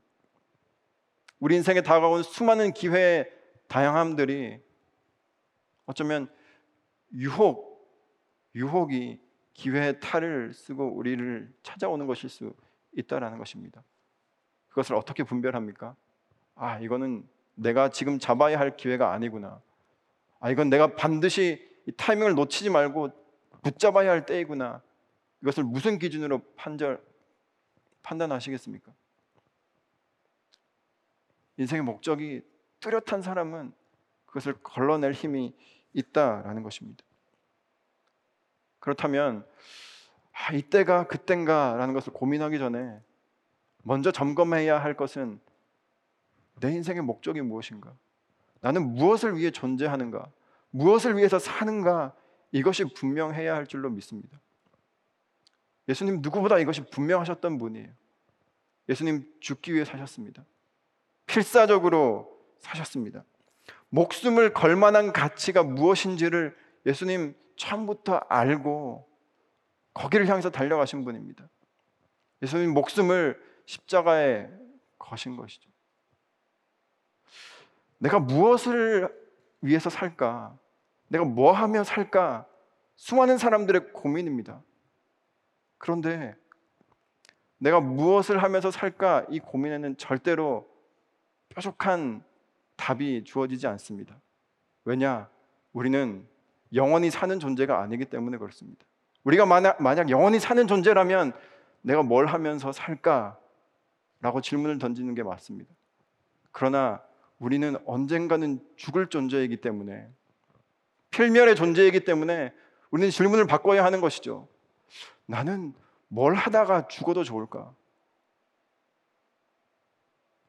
[1.40, 3.30] 우리 인생에 다가온 수많은 기회의
[3.68, 4.62] 다양함들이
[5.86, 6.30] 어쩌면
[7.14, 7.86] 유혹,
[8.56, 9.20] 유혹이
[9.54, 12.54] 기회의 탈을 쓰고 우리를 찾아오는 것일 수
[12.94, 13.84] 있다라는 것입니다.
[14.70, 15.96] 그것을 어떻게 분별합니까?
[16.56, 19.62] 아, 이거는 내가 지금 잡아야 할 기회가 아니구나.
[20.40, 23.10] 아, 이건 내가 반드시 이 타이밍을 놓치지 말고
[23.64, 24.82] 붙잡아야 할 때이구나.
[25.42, 27.02] 이것을 무슨 기준으로 판절
[28.02, 28.92] 판단하시겠습니까?
[31.58, 32.42] 인생의 목적이
[32.80, 33.74] 뚜렷한 사람은
[34.26, 35.56] 그것을 걸러낼 힘이
[35.94, 37.04] 있다라는 것입니다.
[38.80, 39.46] 그렇다면
[40.32, 43.02] 아, 이때가 그땐가라는 것을 고민하기 전에
[43.84, 45.40] 먼저 점검해야 할 것은
[46.60, 47.94] 내 인생의 목적이 무엇인가?
[48.62, 50.30] 나는 무엇을 위해 존재하는가?
[50.72, 52.16] 무엇을 위해서 사는가?
[52.52, 54.40] 이것이 분명해야 할 줄로 믿습니다.
[55.88, 57.90] 예수님 누구보다 이것이 분명하셨던 분이에요.
[58.90, 60.46] 예수님 죽기 위해 사셨습니다.
[61.26, 63.24] 필사적으로 사셨습니다.
[63.90, 69.08] 목숨을 걸 만한 가치가 무엇인지를 예수님 처음부터 알고
[69.94, 71.50] 거기를 향해서 달려가신 분입니다.
[72.42, 74.50] 예수님 목숨을 십자가에
[75.00, 75.70] 거신 것이죠.
[77.98, 79.27] 내가 무엇을
[79.62, 80.58] 위해서 살까?
[81.08, 82.46] 내가 뭐 하며 살까?
[82.96, 84.62] 수많은 사람들의 고민입니다.
[85.78, 86.36] 그런데
[87.60, 89.26] 내가 무엇을 하면서 살까?
[89.30, 90.68] 이 고민에는 절대로
[91.50, 92.24] 뾰족한
[92.76, 94.20] 답이 주어지지 않습니다.
[94.86, 95.30] 왜냐?
[95.74, 96.28] 우리는
[96.74, 98.86] 영원히 사는 존재가 아니기 때문에 그렇습니다.
[99.24, 101.34] 우리가 만약, 만약 영원히 사는 존재라면
[101.82, 103.40] 내가 뭘 하면서 살까?
[104.22, 105.74] 라고 질문을 던지는 게 맞습니다.
[106.52, 107.02] 그러나
[107.40, 110.10] 우리는 언젠가는 죽을 존재이기 때문에
[111.12, 112.54] 필멸의 존재이기 때문에
[112.90, 114.48] 우리는 질문을 바꿔야 하는 것이죠.
[115.26, 115.74] 나는
[116.08, 117.74] 뭘 하다가 죽어도 좋을까?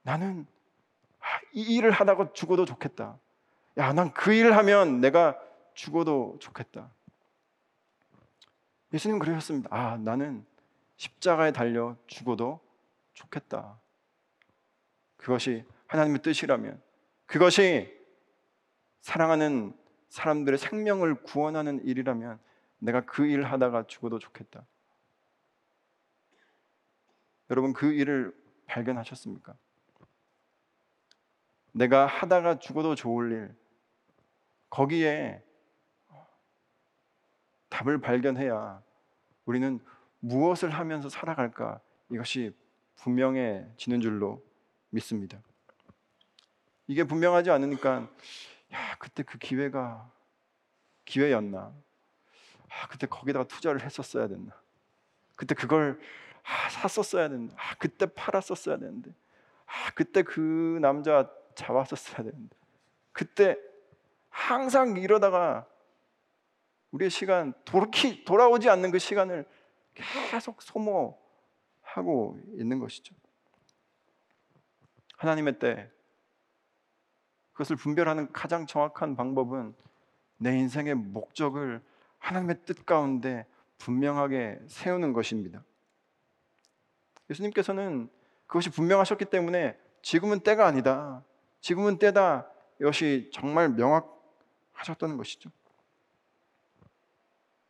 [0.03, 0.47] 나는
[1.53, 3.19] 이 일을 하다가 죽어도 좋겠다.
[3.79, 5.39] 야, 난 그 일을 하면 내가
[5.75, 6.91] 죽어도 좋겠다.
[8.93, 9.69] 예수님 그러셨습니다.
[9.71, 10.45] 아, 나는
[10.97, 12.61] 십자가에 달려 죽어도
[13.13, 13.79] 좋겠다.
[15.17, 16.81] 그것이 하나님의 뜻이라면,
[17.27, 17.95] 그것이
[19.01, 19.77] 사랑하는
[20.09, 22.39] 사람들의 생명을 구원하는 일이라면
[22.79, 24.67] 내가 그 일을 하다가 죽어도 좋겠다.
[27.51, 28.35] 여러분 그 일을
[28.67, 29.57] 발견하셨습니까?
[31.73, 33.57] 내가 하다가 죽어도 좋을 일,
[34.71, 35.43] 거기에
[37.69, 38.83] 답을 발견해야
[39.45, 39.79] 우리는
[40.21, 42.55] 무엇을 하면서 살아갈까 이것이
[42.97, 44.43] 분명해지는 줄로
[44.91, 45.41] 믿습니다.
[46.89, 48.09] 이게 분명하지 않으니까
[48.73, 50.11] 야 그때 그 기회가
[51.05, 51.73] 기회였나?
[52.71, 54.59] 아 그때 거기다가 투자를 했었어야 됐나?
[55.37, 56.01] 그때 그걸
[56.43, 59.13] 아, 샀었어야 되는데 아 그때 팔았었어야 되는데
[59.67, 62.57] 아 그때 그 남자 잡았었어야 되는데
[63.13, 63.57] 그때
[64.31, 65.67] 항상 이러다가
[66.91, 69.47] 우리의 시간 돌이키 돌아오지 않는 그 시간을
[69.95, 73.15] 계속 소모하고 있는 것이죠.
[75.17, 75.91] 하나님의 때
[77.59, 79.75] 그것을 분별하는 가장 정확한 방법은
[80.37, 81.83] 내 인생의 목적을
[82.19, 83.47] 하나님의 뜻 가운데
[83.79, 85.65] 분명하게 세우는 것입니다.
[87.29, 88.09] 예수님께서는
[88.47, 91.25] 그것이 분명하셨기 때문에 지금은 때가 아니다.
[91.61, 92.49] 지금은 때다.
[92.81, 95.51] 이것이 정말 명확하셨던 것이죠.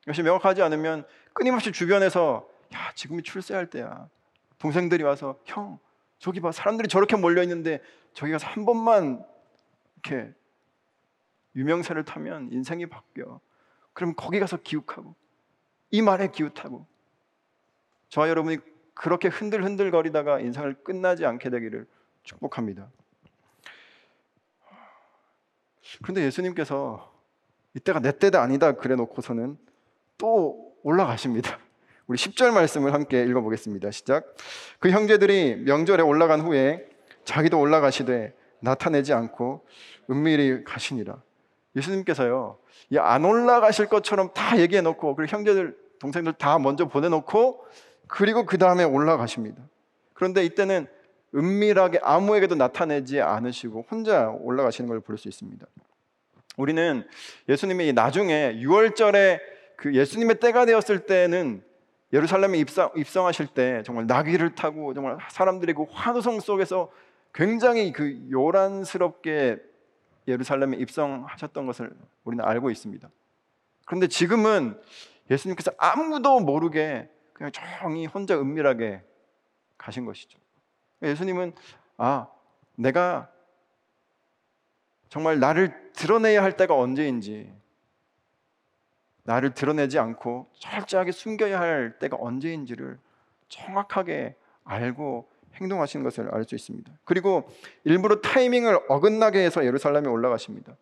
[0.02, 4.10] 이것이 명확하지 않으면 끊임없이 주변에서 야 지금이 출세할 때야.
[4.58, 5.78] 동생들이 와서 형
[6.18, 7.80] 저기 봐 사람들이 저렇게 몰려 있는데
[8.12, 9.24] 저기 가서 한 번만
[10.02, 10.32] 이렇게
[11.56, 13.40] 유명세를 타면 인생이 바뀌어.
[13.92, 15.14] 그럼 거기 가서 기웃하고
[15.90, 16.86] 이 말에 기웃하고
[18.08, 18.58] 저와 여러분이
[18.94, 21.86] 그렇게 흔들흔들 거리다가 인생을 끝나지 않게 되기를
[22.22, 22.90] 축복합니다.
[26.02, 27.12] 그런데 예수님께서
[27.74, 29.58] 이때가 내 때다 아니다 그래 놓고서는
[30.16, 31.58] 또 올라가십니다.
[32.06, 33.90] 우리 10절 말씀을 함께 읽어보겠습니다.
[33.90, 34.34] 시작.
[34.78, 36.88] 그 형제들이 명절에 올라간 후에
[37.24, 39.66] 자기도 올라가시되 나타내지 않고
[40.10, 41.20] 은밀히 가시니라.
[41.76, 42.58] 예수님께서요,
[42.98, 47.64] 안 올라가실 것처럼 다 얘기해 놓고, 그리고 형제들, 동생들 다 먼저 보내놓고,
[48.06, 49.62] 그리고 그 다음에 올라가십니다.
[50.14, 50.86] 그런데 이때는
[51.34, 55.66] 은밀하게 아무에게도 나타내지 않으시고 혼자 올라가시는 걸 볼 수 있습니다.
[56.56, 57.06] 우리는
[57.48, 59.38] 예수님이 나중에 6월절에
[59.76, 61.62] 그 예수님의 때가 되었을 때는
[62.12, 66.90] 예루살렘에 입성, 입성하실 때 정말 나귀를 타고 정말 사람들이 그 환호성 속에서
[67.38, 69.58] 굉장히 그 요란스럽게
[70.26, 73.08] 예루살렘에 입성하셨던 것을 우리는 알고 있습니다.
[73.86, 74.76] 그런데 지금은
[75.30, 79.04] 예수님께서 아무도 모르게 그냥 조용히 혼자 은밀하게
[79.78, 80.36] 가신 것이죠.
[81.00, 81.52] 예수님은
[81.96, 82.26] 아,
[82.74, 83.30] 내가
[85.08, 87.54] 정말 나를 드러내야 할 때가 언제인지
[89.22, 92.98] 나를 드러내지 않고 철저하게 숨겨야 할 때가 언제인지를
[93.48, 96.90] 정확하게 알고 행동하시는 것을 알 수 있습니다.
[97.04, 97.50] 그리고
[97.84, 100.76] 일부러 타이밍을 어긋나게 해서 예루살렘에 올라가십니다.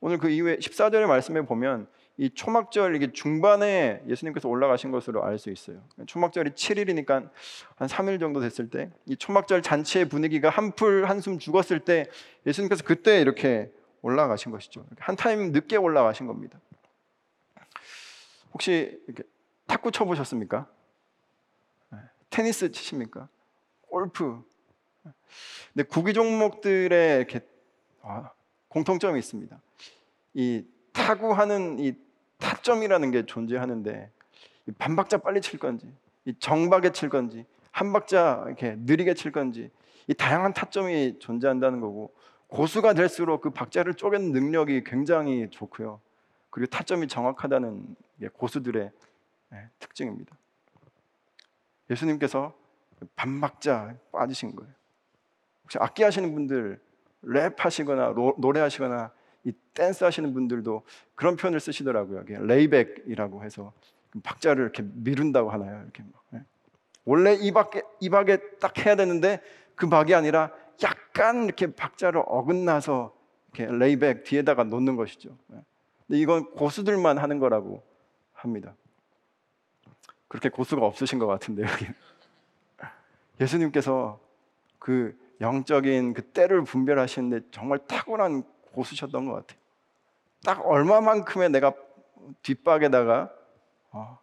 [0.00, 1.86] 오늘 그 이후에 14절의 말씀에 보면
[2.18, 5.82] 이 초막절 이게 중반에 예수님께서 올라가신 것으로 알 수 있어요.
[6.06, 7.30] 초막절이 7일이니까
[7.76, 12.06] 한 3일 정도 됐을 때 이 초막절 잔치의 분위기가 한풀 한숨 죽었을 때
[12.46, 13.70] 예수님께서 그때 이렇게
[14.02, 14.86] 올라가신 것이죠.
[14.98, 16.58] 한 타임 늦게 올라가신 겁니다.
[18.54, 18.98] 혹시
[19.66, 20.66] 탁구 쳐보셨습니까?
[21.90, 21.98] 네.
[22.30, 23.28] 테니스 치십니까?
[23.86, 24.42] 골프.
[25.72, 27.40] 근데 구기 종목들의 이렇게
[28.02, 28.30] 아,
[28.68, 29.60] 공통점이 있습니다.
[30.34, 31.94] 이 타구하는 이
[32.38, 34.10] 타점이라는 게 존재하는데
[34.78, 35.92] 반 박자 빨리 칠 건지,
[36.24, 39.70] 이 정박에 칠 건지, 한 박자 이렇게 느리게 칠 건지
[40.08, 42.14] 이 다양한 타점이 존재한다는 거고
[42.48, 46.00] 고수가 될수록 그 박자를 쪼개는 능력이 굉장히 좋고요.
[46.50, 48.90] 그리고 타점이 정확하다는 게 고수들의
[49.52, 50.36] 예, 특징입니다.
[51.90, 52.54] 예수님께서
[53.14, 54.72] 반 박자 빠지신 거예요.
[55.64, 56.80] 혹시 악기 하시는 분들
[57.22, 59.10] 랩 하시거나 노래 하시거나
[59.44, 60.82] 이 댄스 하시는 분들도
[61.14, 62.24] 그런 표현을 쓰시더라고요.
[62.26, 63.72] lay back이라고 해서
[64.22, 65.82] 박자를 이렇게 미룬다고 하나요?
[65.82, 66.22] 이렇게 막.
[66.34, 66.42] 예.
[67.04, 69.40] 원래 이 박에 이 박에 딱 해야 되는데
[69.74, 70.50] 그 박이 아니라
[70.82, 73.14] 약간 이렇게 박자를 어긋나서
[73.52, 75.36] 이렇게 lay back 뒤에다가 놓는 것이죠.
[75.52, 75.60] 예.
[76.06, 77.82] 근데 이건 고수들만 하는 거라고
[78.32, 78.74] 합니다.
[80.28, 81.86] 그렇게 고수가 없으신 것 같은데 여기
[83.40, 84.20] 예수님께서
[84.78, 89.58] 그 영적인 그 때를 분별하시는데 정말 탁월한 고수셨던 것 같아요.
[90.44, 91.72] 딱 얼마만큼의 내가
[92.42, 93.32] 뒷박에다가
[93.92, 94.18] 어,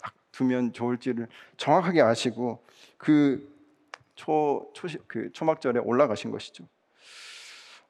[0.00, 2.62] 딱 두면 좋을지를 정확하게 아시고
[2.96, 3.48] 그
[4.14, 6.64] 초, 초, 그 초막절에 올라가신 것이죠.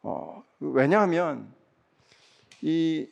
[0.03, 1.53] 어, 왜냐하면
[2.63, 3.09] 이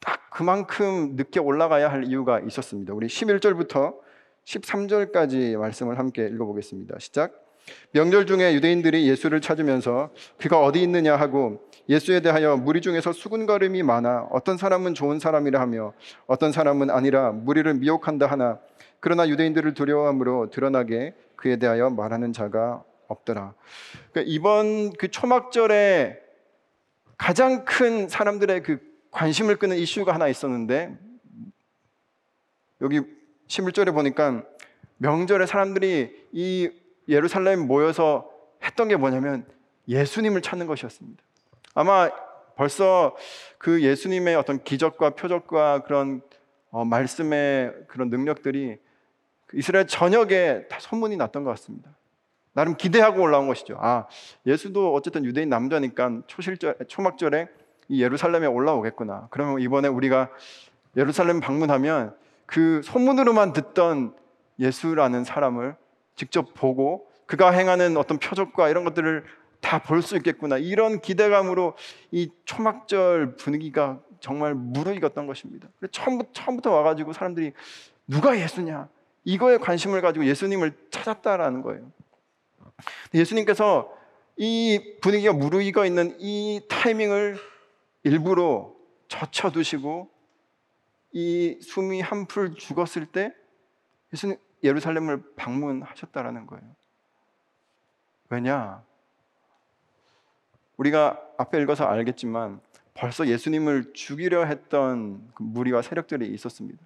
[0.00, 2.94] 딱 그만큼 늦게 올라가야 할 이유가 있었습니다.
[2.94, 3.96] 우리 11절부터
[4.50, 6.98] 13절까지 말씀을 함께 읽어보겠습니다.
[6.98, 7.46] 시작.
[7.92, 14.28] 명절 중에 유대인들이 예수를 찾으면서 그가 어디 있느냐 하고 예수에 대하여 무리 중에서 수군거림이 많아
[14.30, 15.92] 어떤 사람은 좋은 사람이라 하며
[16.26, 18.58] 어떤 사람은 아니라 무리를 미혹한다 하나
[18.98, 23.54] 그러나 유대인들을 두려워함으로 드러나게 그에 대하여 말하는 자가 없더라.
[24.12, 26.18] 그러니까 이번 그 초막절에
[27.16, 30.96] 가장 큰 사람들의 그 관심을 끄는 이슈가 하나 있었는데
[32.80, 33.02] 여기
[33.50, 34.44] 11절에 보니까
[34.98, 36.70] 명절에 사람들이 이
[37.08, 38.30] 예루살렘 모여서
[38.62, 39.44] 했던 게 뭐냐면
[39.88, 41.22] 예수님을 찾는 것이었습니다.
[41.74, 42.10] 아마
[42.54, 43.16] 벌써
[43.58, 46.22] 그 예수님의 어떤 기적과 표적과 그런
[46.70, 48.78] 어, 말씀의 그런 능력들이
[49.46, 51.90] 그 이스라엘 전역에 다 소문이 났던 것 같습니다.
[52.52, 53.78] 나름 기대하고 올라온 것이죠.
[53.80, 54.06] 아,
[54.46, 57.48] 예수도 어쨌든 유대인 남자니까 초실절, 초막절에
[57.88, 59.28] 이 예루살렘에 올라오겠구나.
[59.30, 60.30] 그러면 이번에 우리가
[60.96, 62.14] 예루살렘 방문하면
[62.50, 64.14] 그 소문으로만 듣던
[64.58, 65.76] 예수라는 사람을
[66.16, 69.24] 직접 보고 그가 행하는 어떤 표적과 이런 것들을
[69.60, 70.58] 다 볼 수 있겠구나.
[70.58, 71.76] 이런 기대감으로
[72.10, 75.68] 이 초막절 분위기가 정말 무르익었던 것입니다.
[75.92, 77.52] 처음부터, 처음부터 와가지고 사람들이
[78.06, 78.88] 누가 예수냐?
[79.24, 81.92] 이거에 관심을 가지고 예수님을 찾았다라는 거예요.
[83.14, 83.92] 예수님께서
[84.36, 87.36] 이 분위기가 무르익어 있는 이 타이밍을
[88.02, 88.72] 일부러
[89.08, 90.08] 젖혀두시고
[91.12, 93.34] 이 숨이 한풀 죽었을 때
[94.12, 96.64] 예수님 예루살렘을 방문하셨다라는 거예요.
[98.28, 98.82] 왜냐?
[100.76, 102.60] 우리가 앞에 읽어서 알겠지만
[102.94, 106.82] 벌써 예수님을 죽이려 했던 그 무리와 세력들이 있었습니다.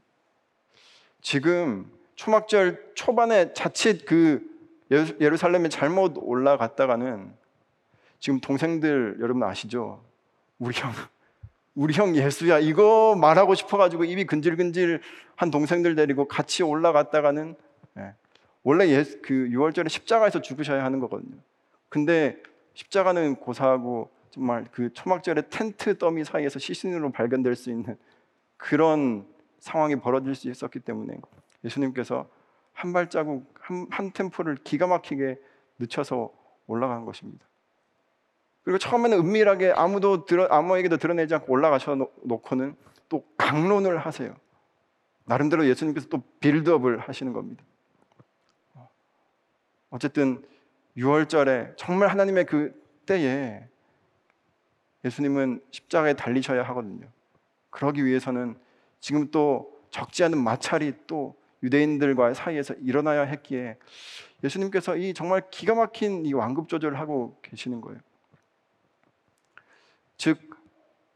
[1.21, 4.49] 지금 초막절 초반에 자칫 그
[4.91, 7.35] 예루살렘에 잘못 올라갔다가는
[8.21, 10.05] 지금 동생들 여러분 아시죠?
[10.59, 10.93] 우리 형
[11.75, 17.57] 우리 형 예수야 이거 말하고 싶어가지고 입이 근질근질한 동생들 데리고 같이 올라갔다가는
[17.99, 18.15] 예,
[18.63, 21.37] 원래 예수, 그 6월절에 십자가에서 죽으셔야 하는 거거든요.
[21.89, 22.41] 근데
[22.75, 27.97] 십자가는 고사하고 정말 그 초막절에 텐트 더미 사이에서 시신으로 발견될 수 있는
[28.57, 29.27] 그런
[29.59, 31.17] 상황이 벌어질 수 있었기 때문에
[31.65, 32.29] 예수님께서
[32.73, 35.39] 한 발자국 한, 한 템포를 기가 막히게
[35.79, 36.33] 늦춰서
[36.67, 37.47] 올라간 것입니다.
[38.65, 42.77] 그리고 처음에는 은밀하게 아무도 들어, 아무에게도 드러내지 않고 올라가셔 놓고는
[43.09, 44.35] 또 강론을 하세요.
[45.27, 47.63] 나름대로 예수님께서 또 빌드업을 하시는 겁니다.
[49.91, 50.43] 어쨌든
[50.97, 52.73] 6월절에 정말 하나님의 그
[53.07, 53.69] 때에
[55.05, 57.07] 예수님은 십자가에 달리셔야 하거든요.
[57.71, 58.57] 그러기 위해서는
[59.01, 63.77] 지금 또 적지 않은 마찰이 또 유대인들과 사이에서 일어나야 했기에
[64.43, 68.01] 예수님께서 이 정말 기가 막힌 이 완급 조절을 하고 계시는 거예요.
[70.17, 70.39] 즉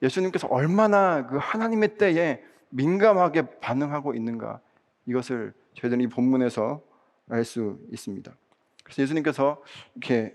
[0.02, 4.60] 예수님께서 얼마나 그 하나님의 때에 민감하게 반응하고 있는가
[5.06, 6.82] 이것을 저희들은 이 본문에서
[7.30, 8.34] 알 수 있습니다.
[8.82, 9.62] 그래서 예수님께서
[9.94, 10.34] 이렇게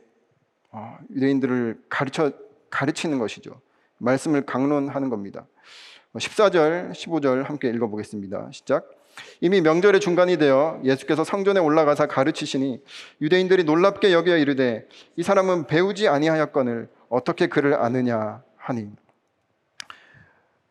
[0.72, 2.32] 어, 유대인들을 가르쳐
[2.70, 3.62] 가르치는 것이죠.
[3.98, 5.46] 말씀을 강론하는 겁니다.
[6.16, 8.50] 14절, 15절 함께 읽어보겠습니다.
[8.52, 8.90] 시작.
[9.42, 12.84] 이미 명절의 중간이 되어 예수께서 성전에 올라가사 가르치시니
[13.22, 18.90] 유대인들이 놀랍게 여겨 이르되 이 사람은 배우지 아니하였거늘 어떻게 그를 아느냐 하니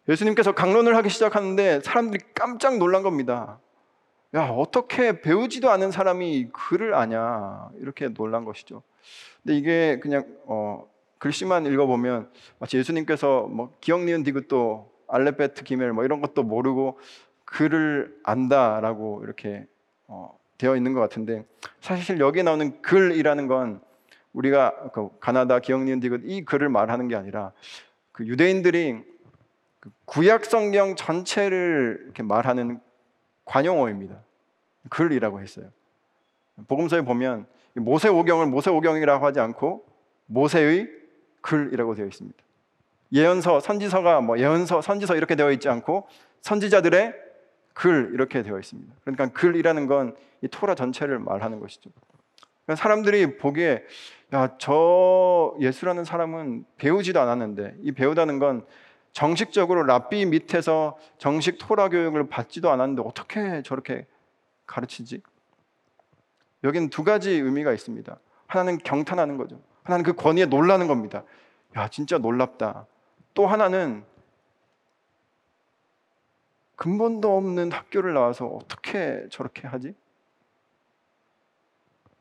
[0.09, 3.61] 예수님께서 강론을 하기 시작하는데 사람들이 깜짝 놀란 겁니다.
[4.35, 7.71] 야, 어떻게 배우지도 않은 사람이 글을 아냐.
[7.79, 8.83] 이렇게 놀란 것이죠.
[9.43, 16.05] 근데 이게 그냥, 어, 글씨만 읽어보면 마치 예수님께서 뭐 기억 니은 디귿도 알레베트 기멜 뭐
[16.05, 16.99] 이런 것도 모르고
[17.45, 19.67] 글을 안다라고 이렇게
[20.09, 21.45] 어, 되어 있는 것 같은데
[21.81, 23.83] 사실 여기에 나오는 글이라는 건
[24.33, 27.53] 우리가 그 가나다 기억 니은 디귿 이 글을 말하는 게 아니라
[28.13, 29.03] 그 유대인들이
[29.81, 32.81] 그 구약 성경 전체를 이렇게 말하는
[33.45, 34.17] 관용어입니다.
[34.89, 35.67] 글이라고 했어요.
[36.69, 39.85] 복음서에 보면 모세 오경을 모세 오경이라고 하지 않고
[40.27, 40.89] 모세의
[41.41, 42.39] 글이라고 되어 있습니다.
[43.13, 46.07] 예언서, 선지서가 뭐 예언서, 선지서 이렇게 되어 있지 않고
[46.41, 47.15] 선지자들의
[47.75, 48.95] 글 이렇게 되어 있습니다.
[49.05, 51.91] 그러니까 글이라는 건 이 토라 전체를 말하는 것이죠.
[52.65, 53.83] 그러니까 사람들이 보기에
[54.35, 58.65] 야, 저 예수라는 사람은 배우지도 않았는데 이 배우다는 건
[59.13, 64.07] 정식적으로 랍비 밑에서 정식 토라 교육을 받지도 않았는데 어떻게 저렇게
[64.67, 65.23] 가르치지?
[66.65, 68.19] 여기는 두 가지 의미가 있습니다.
[68.47, 69.61] 하나는 경탄하는 거죠.
[69.83, 71.25] 하나는 그 권위에 놀라는 겁니다.
[71.77, 72.87] 야, 진짜 놀랍다.
[73.35, 74.05] 또 하나는
[76.77, 79.95] 근본도 없는 학교를 나와서 어떻게 저렇게 하지?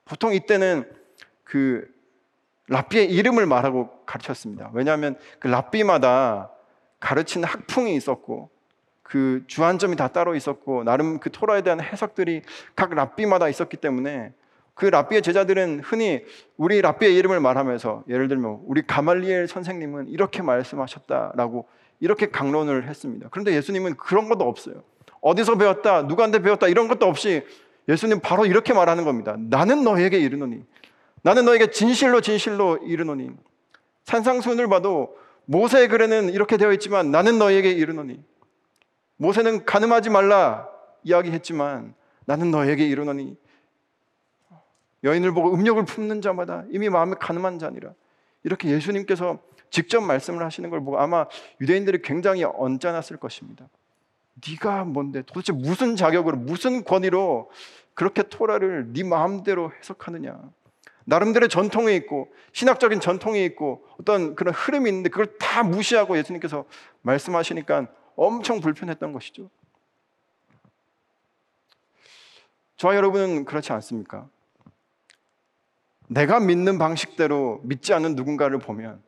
[0.06, 0.90] 보통 이때는
[1.44, 1.88] 그
[2.68, 4.72] 랍비의 이름을 말하고 가르쳤습니다.
[4.74, 6.52] 왜냐하면 그 랍비마다
[7.00, 8.50] 가르치는 학풍이 있었고
[9.04, 12.44] 그 주안점이 다 따로 있었고 나름 그 토라에 대한 해석들이
[12.76, 14.34] 각 랍비마다 있었기 때문에
[14.74, 16.24] 그 랍비의 제자들은 흔히
[16.56, 21.68] 우리 랍비의 이름을 말하면서 예를 들면 우리 가말리엘 선생님은 이렇게 말씀하셨다라고
[22.00, 23.28] 이렇게 강론을 했습니다.
[23.32, 24.82] 그런데 예수님은 그런 것도 없어요.
[25.20, 27.46] 어디서 배웠다, 누구한테 배웠다 이런 것도 없이
[27.88, 29.36] 예수님 바로 이렇게 말하는 겁니다.
[29.38, 30.64] 나는 너에게 이르노니
[31.24, 33.30] 나는 너에게 진실로 진실로 이르노니
[34.06, 35.16] 산상순을 봐도
[35.46, 38.24] 모세의 글에는 이렇게 되어 있지만 나는 너에게 이르노니
[39.18, 40.68] 모세는 가늠하지 말라
[41.04, 41.94] 이야기했지만
[42.26, 43.38] 나는 너에게 이르노니
[45.04, 47.94] 여인을 보고 음욕을 품는 자마다 이미 마음에 가늠한 자니라
[48.44, 49.40] 이렇게 예수님께서
[49.70, 51.26] 직접 말씀을 하시는 걸 보고 아마
[51.60, 53.68] 유대인들이 굉장히 언짢았을 것입니다.
[54.34, 57.52] 네가 뭔데 도대체 무슨 자격으로 무슨 권위로
[57.94, 60.40] 그렇게 토라를 네 마음대로 해석하느냐?
[61.04, 66.66] 나름대로 전통이 있고 신학적인 전통이 있고 어떤 그런 흐름이 있는데 그걸 다 무시하고 예수님께서
[67.02, 69.50] 말씀하시니까 엄청 불편했던 것이죠.
[72.78, 74.28] 저와 여러분은 그렇지 않습니까?
[76.08, 79.02] 내가 믿는 방식대로 믿지 않는 누군가를 보면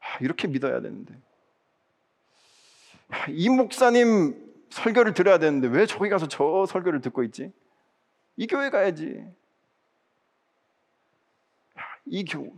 [0.00, 1.33] 아, 이렇게 믿어야 되는데 아,
[3.28, 7.52] 이 목사님 설교를 들어야 되는데 왜 저기 가서 저 설교를 듣고 있지?
[8.36, 9.24] 이 교회 가야지.
[12.06, 12.52] 이 교,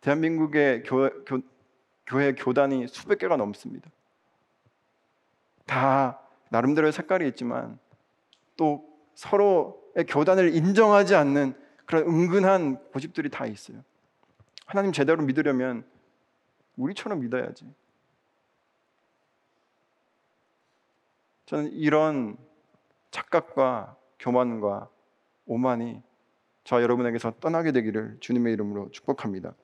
[0.00, 1.40] 대한민국의 교, 교,
[2.06, 3.90] 교회 교단이 수백 개가 넘습니다.
[5.66, 7.78] 다 나름대로의 색깔이 있지만
[8.56, 11.54] 또 서로의 교단을 인정하지 않는
[11.84, 13.82] 그런 은근한 고집들이 다 있어요.
[14.64, 15.84] 하나님 제대로 믿으려면
[16.76, 17.66] 우리처럼 믿어야지.
[21.48, 22.36] 저는 이런
[23.10, 24.90] 착각과 교만과
[25.46, 26.02] 오만이
[26.62, 29.54] 저 여러분에게서 떠나게 되기를 주님의 이름으로 축복합니다.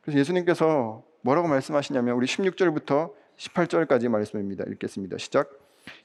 [0.00, 4.62] 그래서 예수님께서 뭐라고 말씀하시냐면 우리 16절부터 18절까지 말씀입니다.
[4.68, 5.18] 읽겠습니다.
[5.18, 5.50] 시작.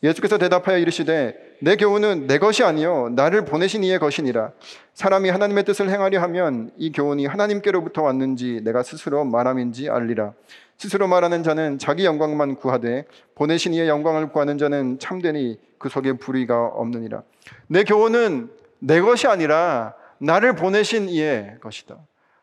[0.01, 4.53] 예수께서 대답하여 이르시되 내 교훈은 내 것이 아니요 나를 보내신 이의 것이니라
[4.95, 10.33] 사람이 하나님의 뜻을 행하려 하면 이 교훈이 하나님께로부터 왔는지 내가 스스로 말함인지 알리라
[10.77, 13.05] 스스로 말하는 자는 자기 영광만 구하되
[13.35, 17.23] 보내신 이의 영광을 구하는 자는 참되니 그 속에 불의가 없느니라.
[17.67, 21.97] 내 교훈은 내 것이 아니라 나를 보내신 이의 것이다.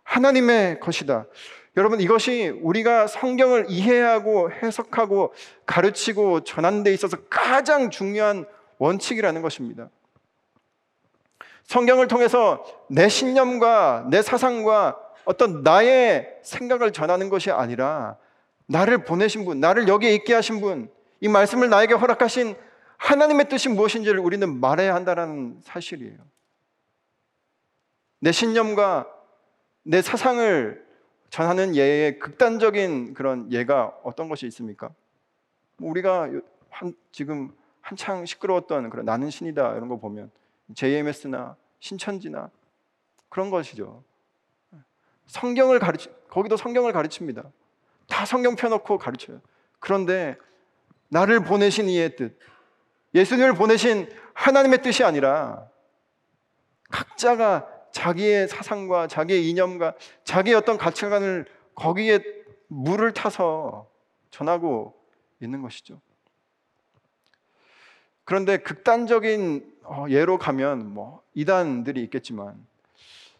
[0.04, 1.26] 하나님의 것이다.
[1.76, 5.32] 여러분 이것이 우리가 성경을 이해하고 해석하고
[5.66, 8.44] 가르치고 전하는 데 있어서 가장 중요한
[8.78, 9.88] 원칙이라는 것입니다.
[11.64, 18.16] 성경을 통해서 내 신념과 내 사상과 어떤 나의 생각을 전하는 것이 아니라
[18.66, 20.90] 나를 보내신 분, 나를 여기에 있게 하신 분,
[21.20, 22.54] 이 말씀을 나에게 허락하신
[22.96, 26.18] 하나님의 뜻이 무엇인지를 우리는 말해야 한다는 사실이에요.
[28.20, 29.06] 내 신념과
[29.82, 30.86] 내 사상을
[31.30, 34.90] 전하는 예의 극단적인 그런 예가 어떤 것이 있습니까?
[35.78, 36.28] 뭐 우리가
[36.68, 40.30] 한, 지금 한창 시끄러웠던 그런 나는 신이다 이런 거 보면
[40.74, 42.50] JMS나 신천지나
[43.28, 44.02] 그런 것이죠.
[45.30, 47.44] 성경을 가르치 거기도 성경을 가르칩니다.
[48.08, 49.40] 다 성경 펴놓고 가르쳐요.
[49.78, 50.36] 그런데
[51.08, 52.36] 나를 보내신 이의 뜻,
[53.14, 55.68] 예수님을 보내신 하나님의 뜻이 아니라
[56.90, 62.20] 각자가 자기의 사상과 자기의 이념과 자기의 어떤 가치관을 거기에
[62.66, 63.88] 물을 타서
[64.30, 64.94] 전하고
[65.40, 66.00] 있는 것이죠.
[68.24, 72.64] 그런데 극단적인 어, 예로 가면 뭐 이단들이 있겠지만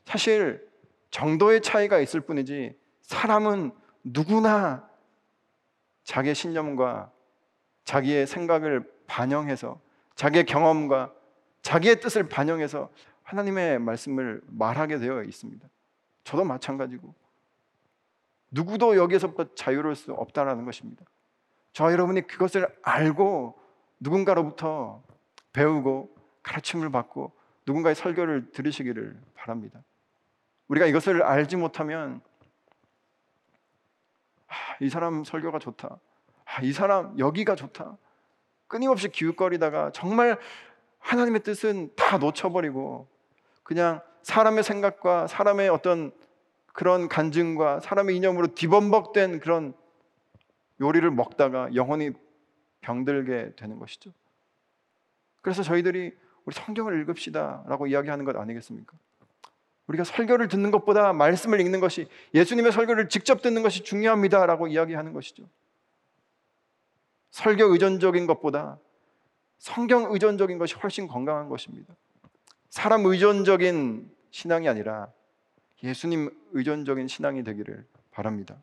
[0.04, 0.69] 사실
[1.10, 3.72] 정도의 차이가 있을 뿐이지 사람은
[4.04, 4.88] 누구나
[6.04, 7.10] 자기의 신념과
[7.84, 9.80] 자기의 생각을 반영해서
[10.14, 11.12] 자기의 경험과
[11.62, 12.90] 자기의 뜻을 반영해서
[13.22, 15.68] 하나님의 말씀을 말하게 되어 있습니다.
[16.24, 17.14] 저도 마찬가지고
[18.50, 21.04] 누구도 여기에서부터 자유로울 수 없다라는 것입니다.
[21.72, 23.58] 저 여러분이 그것을 알고
[24.00, 25.02] 누군가로부터
[25.52, 27.32] 배우고 가르침을 받고
[27.66, 29.82] 누군가의 설교를 들으시기를 바랍니다.
[30.70, 32.20] 우리가 이것을 알지 못하면
[34.46, 35.98] 아, 이 사람 설교가 좋다.
[36.44, 37.96] 아, 이 사람 여기가 좋다.
[38.68, 40.38] 끊임없이 기웃거리다가 정말
[41.00, 43.08] 하나님의 뜻은 다 놓쳐버리고
[43.64, 46.12] 그냥 사람의 생각과 사람의 어떤
[46.72, 49.74] 그런 간증과 사람의 이념으로 뒤범벅된 그런
[50.80, 52.12] 요리를 먹다가 영혼이
[52.80, 54.12] 병들게 되는 것이죠.
[55.42, 58.96] 그래서 저희들이 우리 성경을 읽읍시다라고 이야기하는 것 아니겠습니까?
[59.90, 65.48] 우리가 설교를 듣는 것보다 말씀을 읽는 것이 예수님의 설교를 직접 듣는 것이 중요합니다라고 이야기하는 것이죠.
[67.32, 68.78] 설교 의존적인 것보다
[69.58, 71.94] 성경 의존적인 것이 훨씬 건강한 것입니다.
[72.68, 75.08] 사람 의존적인 신앙이 아니라
[75.82, 78.56] 예수님 의존적인 신앙이 되기를 바랍니다.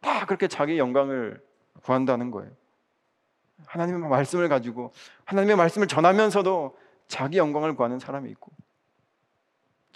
[0.00, 1.44] 다 그렇게 자기 영광을
[1.82, 2.52] 구한다는 거예요.
[3.66, 4.92] 하나님의 말씀을 가지고
[5.24, 6.78] 하나님의 말씀을 전하면서도
[7.08, 8.52] 자기 영광을 구하는 사람이 있고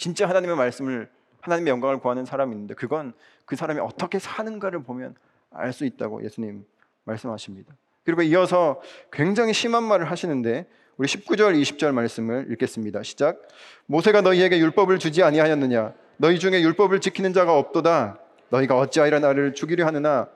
[0.00, 1.10] 진짜 하나님의 말씀을
[1.42, 3.12] 하나님의 영광을 구하는 사람이 있는데 그건
[3.44, 5.14] 그 사람이 어떻게 사는가를 보면
[5.50, 6.64] 알 수 있다고 예수님
[7.04, 7.74] 말씀하십니다.
[8.04, 8.80] 그리고 이어서
[9.12, 13.02] 굉장히 심한 말을 하시는데 우리 19절 20절 말씀을 읽겠습니다.
[13.02, 13.46] 시작.
[13.86, 15.92] 모세가 너희에게 율법을 주지 아니하였느냐?
[16.16, 18.18] 너희 중에 율법을 지키는 자가 없도다.
[18.48, 20.28] 너희가 어찌하여 나를 죽이려 하느냐?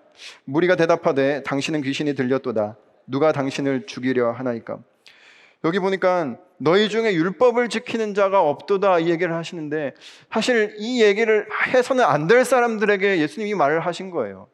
[0.45, 2.77] 무리가 대답하되 당신은 귀신이 들렸도다.
[3.07, 4.79] 누가 당신을 죽이려 하나이까?
[5.65, 9.95] 여기 보니까 너희 중에 율법을 지키는 자가 없도다 이 얘기를 하시는데
[10.31, 14.49] 사실 이 얘기를 해서는 안 될 사람들에게 예수님이 말을 하신 거예요.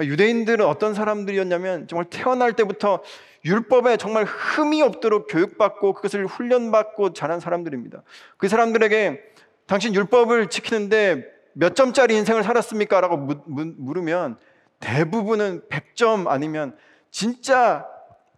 [0.00, 3.02] 유대인들은 어떤 사람들이었냐면 정말 태어날 때부터
[3.44, 8.02] 율법에 정말 흠이 없도록 교육받고 그것을 훈련받고 자란 사람들입니다.
[8.36, 9.20] 그 사람들에게
[9.66, 13.00] 당신 율법을 지키는데 몇 점짜리 인생을 살았습니까?
[13.00, 13.16] 라고
[13.46, 14.38] 물으면
[14.80, 16.76] 대부분은 100점 아니면
[17.10, 17.86] 진짜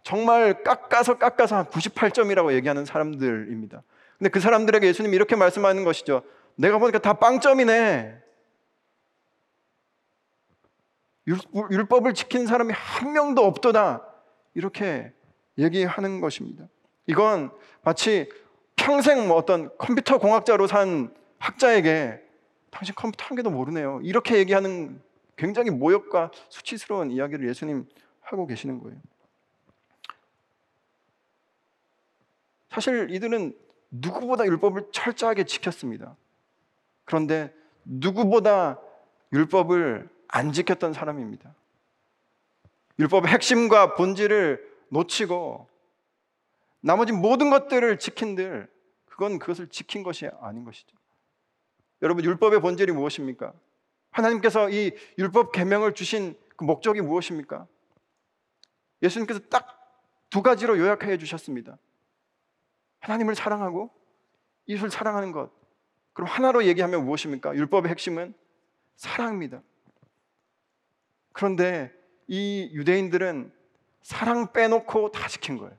[0.07, 3.83] 정말 깎아서 깎아서 한 98점이라고 얘기하는 사람들입니다.
[4.17, 6.23] 근데 그 사람들에게 예수님이 이렇게 말씀하는 것이죠.
[6.55, 8.17] 내가 보니까 다 빵점이네.
[11.71, 14.01] 율법을 지키는 사람이 한 명도 없도다.
[14.53, 15.11] 이렇게
[15.57, 16.69] 얘기하는 것입니다.
[17.05, 17.51] 이건
[17.81, 18.29] 마치
[18.77, 22.21] 평생 뭐 어떤 컴퓨터 공학자로 산 학자에게
[22.71, 23.99] 당신 컴퓨터 한 개도 모르네요.
[24.03, 25.01] 이렇게 얘기하는
[25.35, 27.85] 굉장히 모욕과 수치스러운 이야기를 예수님
[28.21, 28.97] 하고 계시는 거예요.
[32.69, 33.57] 사실 이들은
[33.91, 36.15] 누구보다 율법을 철저하게 지켰습니다.
[37.05, 37.53] 그런데
[37.85, 38.79] 누구보다
[39.31, 41.55] 율법을 안 지켰던 사람입니다.
[42.99, 45.67] 율법의 핵심과 본질을 놓치고
[46.81, 48.69] 나머지 모든 것들을 지킨들
[49.05, 50.95] 그건 그것을 지킨 것이 아닌 것이죠.
[52.01, 53.53] 여러분 율법의 본질이 무엇입니까?
[54.11, 57.67] 하나님께서 이 율법 계명을 주신 그 목적이 무엇입니까?
[59.01, 59.77] 예수님께서 딱
[60.29, 61.77] 두 가지로 요약해 주셨습니다.
[62.99, 63.89] 하나님을 사랑하고
[64.65, 65.51] 이웃을 사랑하는 것.
[66.13, 67.55] 그럼 하나로 얘기하면 무엇입니까?
[67.55, 68.33] 율법의 핵심은
[68.95, 69.61] 사랑입니다.
[71.31, 71.93] 그런데
[72.27, 73.53] 이 유대인들은
[74.01, 75.77] 사랑 빼놓고 다 지킨 거예요.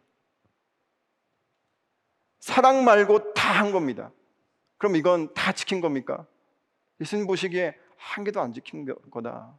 [2.41, 4.13] 사랑 말고 다 한 겁니다.
[4.77, 6.27] 그럼 이건 다 지킨 겁니까?
[7.01, 9.59] 예수님 보시기에 한 개도 안 지킨 거다.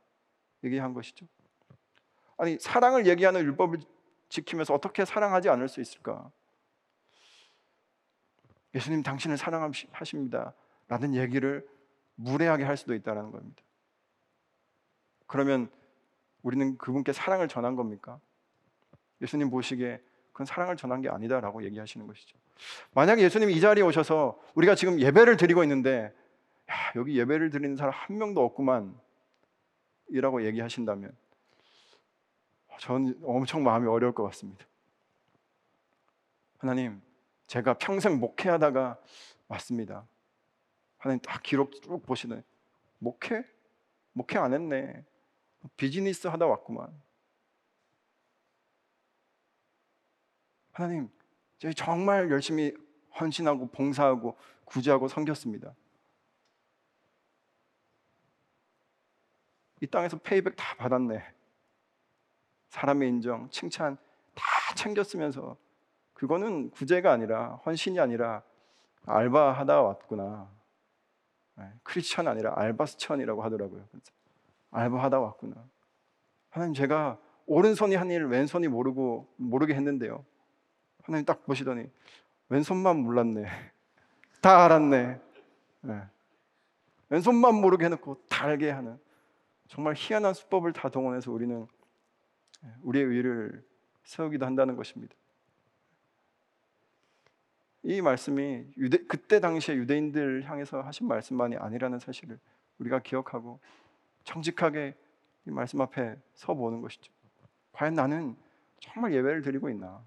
[0.63, 1.25] 얘기한 것이죠.
[2.37, 3.79] 아니, 사랑을 얘기하는 율법을
[4.29, 6.31] 지키면서 어떻게 사랑하지 않을 수 있을까?
[8.75, 10.53] 예수님 당신을 사랑하십니다.
[10.87, 11.67] 라는 얘기를
[12.15, 13.61] 무례하게 할 수도 있다는 겁니다.
[15.27, 15.69] 그러면
[16.41, 18.19] 우리는 그분께 사랑을 전한 겁니까?
[19.21, 20.01] 예수님 보시기에
[20.31, 22.37] 그건 사랑을 전한 게 아니다라고 얘기하시는 것이죠.
[22.93, 26.13] 만약 예수님이 이 자리에 오셔서 우리가 지금 예배를 드리고 있는데
[26.69, 28.97] 야, 여기 예배를 드리는 사람 한 명도 없구만
[30.09, 31.15] 이라고 얘기하신다면
[32.79, 34.65] 저는 엄청 마음이 어려울 것 같습니다.
[36.57, 37.01] 하나님,
[37.49, 39.01] 제가 평생 목회하다가
[39.47, 40.07] 왔습니다.
[40.99, 42.43] 하나님 딱 기록 쭉 보시네.
[42.99, 43.43] 목회?
[44.13, 45.03] 목회 안 했네.
[45.75, 46.93] 비즈니스 하다 왔구만.
[50.73, 51.09] 하나님,
[51.57, 52.71] 저희 정말 열심히
[53.19, 55.73] 헌신하고 봉사하고 구제하고 섬겼습니다.
[59.81, 61.33] 이 땅에서 페이백 다 받았네.
[62.67, 63.97] 사람의 인정, 칭찬
[64.35, 64.43] 다
[64.75, 65.57] 챙겼으면서
[66.19, 68.43] 그거는 구제가 아니라 헌신이 아니라
[69.05, 70.49] 알바하다 왔구나.
[71.55, 73.87] 네, 크리스천 아니라 알바스천이라고 하더라고요.
[74.71, 75.55] 알바하다 왔구나.
[76.49, 80.25] 하나님 제가 오른손이 한 일 왼손이 모르고 모르게 했는데요.
[81.03, 81.89] 하나님 딱 보시더니
[82.49, 83.45] 왼손만 몰랐네.
[84.41, 85.21] 다 알았네.
[85.83, 86.01] 네.
[87.07, 88.99] 왼손만 모르게 해놓고 다 알게 하는
[89.69, 91.65] 정말 희한한 수법을 다 동원해서 우리는
[92.81, 93.65] 우리의 의를
[94.03, 95.15] 세우기도 한다는 것입니다.
[97.83, 102.39] 이 말씀이 유대, 그때 당시에 유대인들 향해서 하신 말씀만이 아니라는 사실을
[102.79, 103.59] 우리가 기억하고
[104.23, 104.95] 정직하게
[105.47, 107.11] 이 말씀 앞에 서 보는 것이죠.
[107.71, 108.35] 과연 나는
[108.79, 110.03] 정말 예배를 드리고 있나?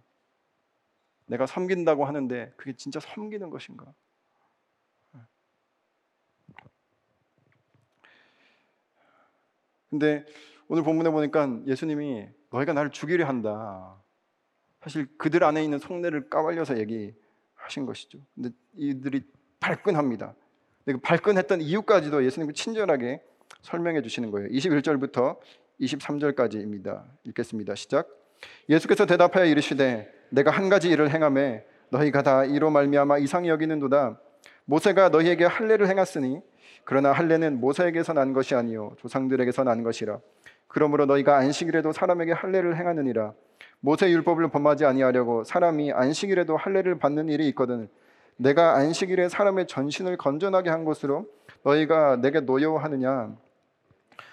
[1.27, 3.93] 내가 섬긴다고 하는데 그게 진짜 섬기는 것인가?
[9.89, 10.25] 근데
[10.69, 14.03] 오늘 본문에 보니까 예수님이 너희가 나를 죽이려 한다.
[14.81, 17.15] 사실 그들 안에 있는 속내를 까발려서 얘기
[17.73, 18.19] 하신 것이죠.
[18.35, 19.23] 근데 이들이
[19.61, 20.35] 발끈합니다.
[20.85, 23.23] 그 발끈했던 이유까지도 예수님이 친절하게
[23.63, 24.49] 설명해 주시는 거예요.
[24.49, 25.39] 21절부터
[25.81, 27.05] 23절까지입니다.
[27.25, 27.75] 읽겠습니다.
[27.75, 28.09] 시작.
[28.69, 34.21] 예수께서 대답하여 이르시되 내가 한 가지 일을 행함에 너희가 다 이로 말미암아 이상히 여기는도다.
[34.65, 36.41] 모세가 너희에게 할례를 행했으니
[36.85, 40.19] 그러나 할례는 모세에게서 난 것이 아니요 조상들에게서 난 것이라.
[40.67, 43.35] 그러므로 너희가 안식일에도 사람에게 할례를 행하느니라.
[43.85, 47.89] 모세 율법을 범하지 아니하려고 사람이 안식일에도 할례를 받는 일이 있거든.
[48.37, 51.27] 내가 안식일에 사람의 전신을 건전하게 한 것으로
[51.65, 53.37] 너희가 내게 노여워하느냐?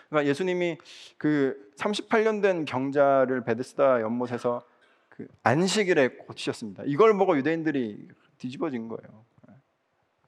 [0.10, 0.78] 그러니까 예수님이
[1.18, 4.64] 그 38년 된 경자를 베데스다 연못에서
[5.10, 6.84] 그 안식일에 고치셨습니다.
[6.86, 9.26] 이걸 보고 유대인들이 뒤집어진 거예요.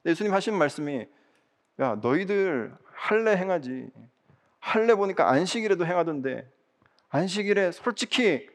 [0.04, 1.08] 예수님 하신 말씀이
[1.80, 3.92] 야 너희들 할례 행하지.
[4.60, 6.50] 할례 보니까 안식일에도 행하던데
[7.10, 8.50] 안식일에 솔직히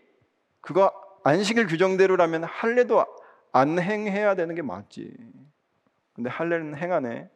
[0.66, 0.92] 그거
[1.22, 3.06] 안식일 규정대로라면 할례도
[3.52, 5.14] 안 행해야 되는 게 맞지.
[6.12, 7.30] 근데 할례는 행하네.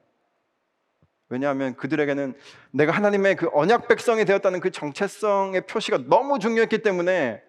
[1.28, 2.34] 왜냐하면 그들에게는
[2.72, 7.40] 내가 하나님의 그 언약 백성이 되었다는 그 정체성의 표시가 너무 중요했기 때문에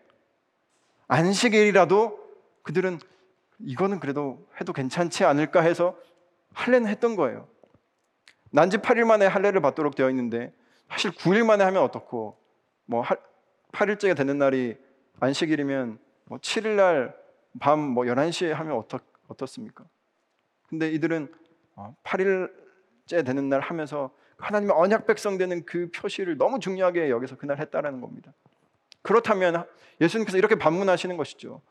[1.08, 2.20] 안식일이라도
[2.62, 3.00] 그들은
[3.58, 5.98] 이거는 그래도 해도 괜찮지 않을까 해서
[6.54, 7.48] 할례는 했던 거예요.
[8.52, 10.54] 난지 8일 만에 할례를 받도록 되어 있는데
[10.90, 12.38] 사실 9일 만에 하면 어떻고
[12.86, 13.04] 뭐
[13.72, 14.78] 8일째가 되는 날이
[15.22, 16.76] 안식일이면 뭐 7일
[17.60, 19.86] 날밤뭐 11시에 하면 어떻, 어떻습니까?
[20.68, 21.32] 근데 이들은
[22.04, 27.60] 8일째 어, 되는 날 하면서 하나님의 언약 백성 되는 그 표시를 너무 중요하게 여기서 그날
[27.60, 28.34] 했다라는 겁니다.
[29.04, 29.66] 그렇다면
[30.00, 31.62] 예수님께서 이렇게 반문하시는 것이죠.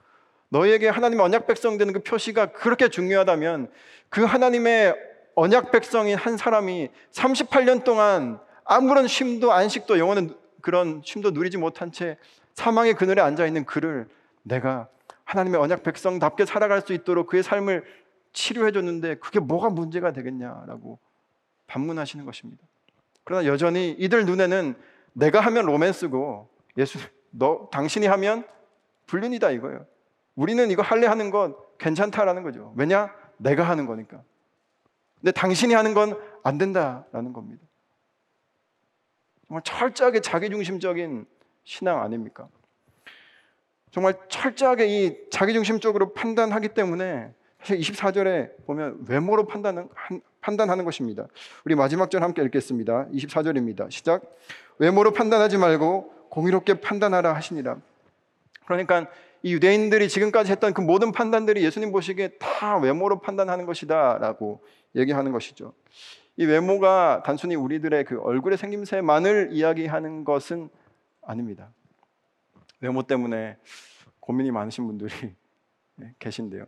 [0.51, 3.71] 너희에게 하나님의 언약 백성 되는 그 표시가 그렇게 중요하다면
[4.09, 4.95] 그 하나님의
[5.35, 12.17] 언약 백성인 한 사람이 38년 동안 아무런 쉼도 안식도 영원한 그런 쉼도 누리지 못한 채
[12.55, 14.09] 사망의 그늘에 앉아 있는 그를
[14.43, 14.89] 내가
[15.25, 17.85] 하나님의 언약 백성답게 살아갈 수 있도록 그의 삶을
[18.33, 20.99] 치료해 줬는데 그게 뭐가 문제가 되겠냐라고
[21.67, 22.63] 반문하시는 것입니다.
[23.25, 24.75] 그러나 여전히 이들 눈에는
[25.13, 26.49] 내가 하면 로맨스고
[26.79, 26.99] 예수
[27.31, 28.45] 너 당신이 하면
[29.07, 29.87] 불륜이다 이거예요.
[30.35, 32.73] 우리는 이거 할래 하는 건 괜찮다라는 거죠.
[32.77, 33.15] 왜냐?
[33.37, 34.23] 내가 하는 거니까.
[35.21, 37.63] 근데 당신이 하는 건 안 된다라는 겁니다.
[39.47, 41.27] 정말 철저하게 자기중심적인
[41.65, 42.49] 신앙 아닙니까?
[43.91, 49.89] 정말 철저하게 이 자기중심적으로 판단하기 때문에 사실 24절에 보면 외모로 판단은,
[50.41, 51.27] 판단하는 것입니다.
[51.65, 53.09] 우리 마지막 절 함께 읽겠습니다.
[53.13, 53.91] 24절입니다.
[53.91, 54.23] 시작.
[54.79, 57.77] 외모로 판단하지 말고 공의롭게 판단하라 하시니라.
[58.65, 59.07] 그러니까
[59.43, 64.63] 이 유대인들이 지금까지 했던 그 모든 판단들이 예수님 보시기에 다 외모로 판단하는 것이다라고
[64.97, 65.73] 얘기하는 것이죠.
[66.37, 70.71] 이 외모가 단순히 우리들의 그 얼굴의 생김새만을 이야기하는 것은
[71.23, 71.73] 아닙니다.
[72.81, 73.57] 외모 때문에
[74.21, 75.11] 고민이 많으신 분들이
[75.97, 76.67] 네, 계신데요.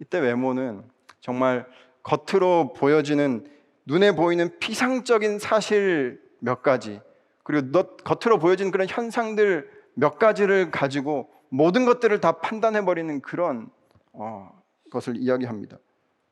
[0.00, 0.84] 이때 외모는
[1.20, 1.66] 정말
[2.02, 3.48] 겉으로 보여지는
[3.86, 7.00] 눈에 보이는 피상적인 사실 몇 가지
[7.42, 13.70] 그리고 겉으로 보여지는 그런 현상들 몇 가지를 가지고 모든 것들을 다 판단해 버리는 그런
[14.12, 14.50] 어,
[14.90, 15.78] 것을 이야기합니다.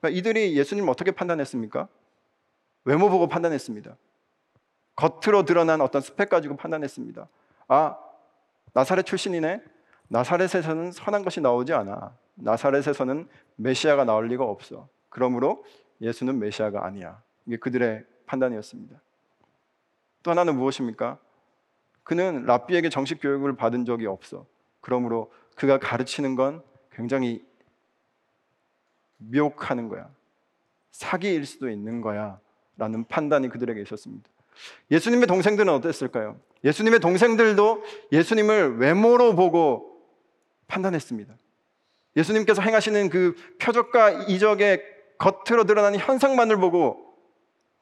[0.00, 1.88] 그러니까 이들이 예수님 어떻게 판단했습니까?
[2.84, 3.96] 외모 보고 판단했습니다.
[4.96, 7.28] 겉으로 드러난 어떤 스펙 가지고 판단했습니다.
[7.68, 7.98] 아,
[8.72, 9.62] 나사렛 출신이네.
[10.08, 12.16] 나사렛에서는 선한 것이 나오지 않아.
[12.36, 14.88] 나사렛에서는 메시아가 나올 리가 없어.
[15.08, 15.64] 그러므로
[16.00, 17.22] 예수는 메시아가 아니야.
[17.46, 19.00] 이게 그들의 판단이었습니다.
[20.22, 21.18] 또 하나는 무엇입니까?
[22.02, 24.46] 그는 랍비에게 정식 교육을 받은 적이 없어.
[24.80, 27.44] 그러므로 그가 가르치는 건 굉장히
[29.18, 30.08] 미혹하는 거야.
[30.90, 32.38] 사기일 수도 있는 거야.
[32.76, 34.28] 라는 판단이 그들에게 있었습니다.
[34.90, 36.36] 예수님의 동생들은 어땠을까요?
[36.64, 40.02] 예수님의 동생들도 예수님을 외모로 보고
[40.68, 41.34] 판단했습니다.
[42.16, 44.82] 예수님께서 행하시는 그 표적과 이적의
[45.18, 47.14] 겉으로 드러나는 현상만을 보고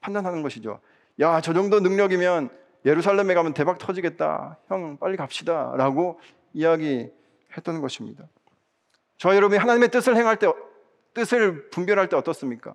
[0.01, 0.81] 판단하는 것이죠.
[1.21, 2.51] 야, 저 정도 능력이면
[2.85, 4.59] 예루살렘에 가면 대박 터지겠다.
[4.69, 5.73] 형, 빨리 갑시다.
[5.77, 6.21] 라고
[6.53, 8.25] 이야기했던 것입니다.
[9.17, 10.53] 저 여러분이 하나님의 뜻을 행할 때,
[11.15, 12.75] 뜻을 분별할 때 어떻습니까?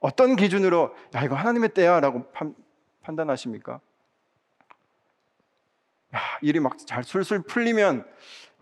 [0.00, 2.54] 어떤 기준으로 야 이거 하나님의 때야라고 판,
[3.02, 3.80] 단하십니까
[6.14, 7.98] 야, 일이 막 잘 술술 풀리면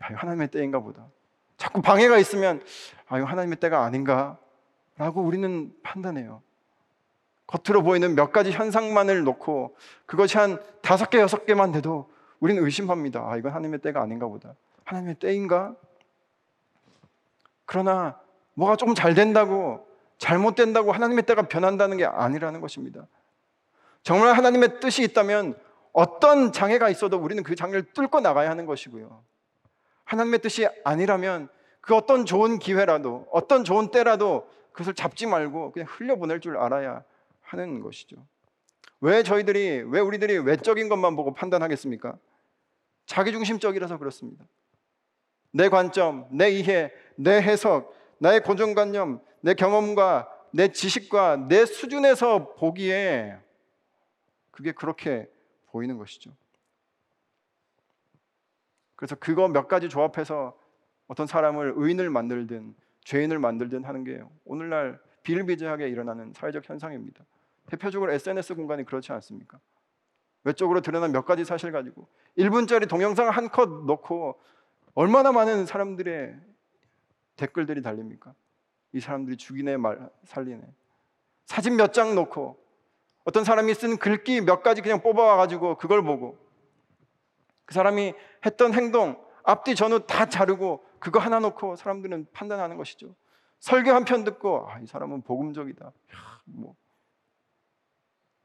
[0.03, 1.07] 야, 이거 하나님의 때인가 보다.
[1.57, 2.63] 자꾸 방해가 있으면
[3.09, 4.39] 아 이거 하나님의 때가 아닌가라고
[5.17, 6.43] 우리는 판단해요.
[7.47, 9.77] 겉으로 보이는 몇 가지 현상만을 놓고
[10.07, 12.11] 그것이 한 다섯 개 여섯 개만 돼도
[12.41, 13.21] 우리는 의심합니다.
[13.21, 14.55] 아 이건 하나님의 때가 아닌가 보다.
[14.85, 15.75] 하나님의 때인가?
[17.65, 18.21] 그러나
[18.55, 19.88] 뭐가 조금 잘 된다고
[20.19, 23.07] 잘못된다고 하나님의 때가 변한다는 게 아니라는 것입니다.
[24.03, 25.59] 정말 하나님의 뜻이 있다면
[25.93, 29.25] 어떤 장애가 있어도 우리는 그 장애를 뚫고 나가야 하는 것이고요.
[30.05, 31.49] 하나님의 뜻이 아니라면
[31.81, 37.03] 그 어떤 좋은 기회라도 어떤 좋은 때라도 그것을 잡지 말고 그냥 흘려보낼 줄 알아야
[37.43, 38.17] 하는 것이죠.
[39.01, 42.17] 왜 저희들이 왜 우리들이 외적인 것만 보고 판단하겠습니까?
[43.07, 44.45] 자기중심적이라서 그렇습니다.
[45.51, 53.39] 내 관점, 내 이해, 내 해석, 나의 고정관념, 내 경험과 내 지식과 내 수준에서 보기에
[54.51, 55.31] 그게 그렇게
[55.67, 56.35] 보이는 것이죠.
[58.97, 60.59] 그래서 그거 몇 가지 조합해서
[61.07, 62.75] 어떤 사람을 의인을 만들든
[63.05, 67.25] 죄인을 만들든 하는 게 오늘날 비일비재하게 일어나는 사회적 현상입니다.
[67.67, 69.61] 대표적으로 SNS 공간이 그렇지 않습니까?
[70.45, 74.41] 외적으로 드러난 몇 가지 사실 가지고 1분짜리 동영상 한컷 놓고
[74.95, 76.35] 얼마나 많은 사람들의
[77.37, 78.35] 댓글들이 달립니까?
[78.93, 80.63] 이 사람들이 죽이네 말 살리네.
[81.47, 82.59] 사진 몇 장 놓고
[83.25, 86.39] 어떤 사람이 쓴 글귀 몇 가지 그냥 뽑아와 가지고 그걸 보고
[87.65, 88.15] 그 사람이
[88.47, 93.15] 했던 행동 앞뒤 전후 다 자르고 그거 하나 놓고 사람들은 판단하는 것이죠.
[93.61, 95.87] 설교 한 편 듣고 아, 이 사람은 복음적이다.
[95.87, 95.93] 야,
[96.45, 96.75] 뭐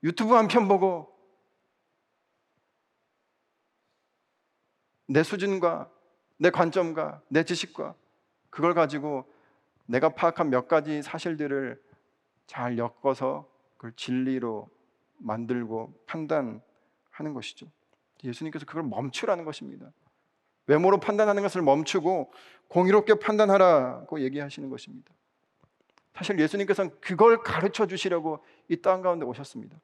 [0.04, 1.14] 유튜브 한 편 보고
[5.08, 5.90] 내 수준과
[6.38, 7.96] 내 관점과 내 지식과
[8.50, 9.32] 그걸 가지고
[9.86, 11.82] 내가 파악한 몇 가지 사실들을
[12.48, 14.70] 잘 엮어서 그걸 진리로
[15.18, 16.62] 만들고 판단하는
[17.34, 17.68] 것이죠.
[18.24, 19.92] 예수님께서 그걸 멈추라는 것입니다.
[20.68, 22.32] 외모로 판단하는 것을 멈추고
[22.70, 25.14] 공의롭게 판단하라고 얘기하시는 것입니다.
[26.16, 29.78] 사실 예수님께서는 그걸 가르쳐 주시려고 이 땅 가운데 오셨습니다.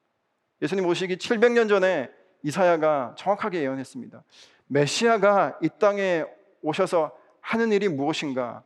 [0.62, 2.10] 예수님 오시기 700년 전에
[2.43, 4.24] 이사야가 정확하게 예언했습니다.
[4.68, 6.24] 메시아가 이 땅에
[6.62, 8.64] 오셔서 하는 일이 무엇인가?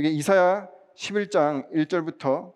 [0.00, 2.54] 그게 이사야 11장 1절부터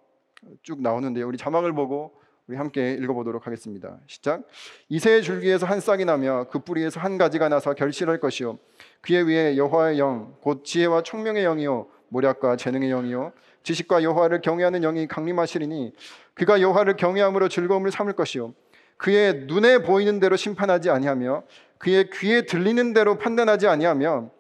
[0.63, 1.29] 쭉 나오는데요.
[1.29, 2.15] 우리 자막을 보고
[2.47, 3.99] 우리 함께 읽어보도록 하겠습니다.
[4.07, 4.45] 시작.
[4.89, 8.59] 이새의 줄기에서 한 싹이 나며 그 뿌리에서 한 가지가 나서 결실할 것이요.
[9.03, 15.07] 그의 위에 여호와의 영, 곧 지혜와 총명의 영이요, 모략과 재능의 영이요, 지식과 여호와를 경외하는 영이
[15.07, 15.93] 강림하시리니
[16.33, 18.55] 그가 여호와를 경외함으로 즐거움을 삼을 것이요.
[18.97, 21.43] 그의 눈에 보이는 대로 심판하지 아니하며
[21.77, 24.31] 그의 귀에 들리는 대로 판단하지 아니하며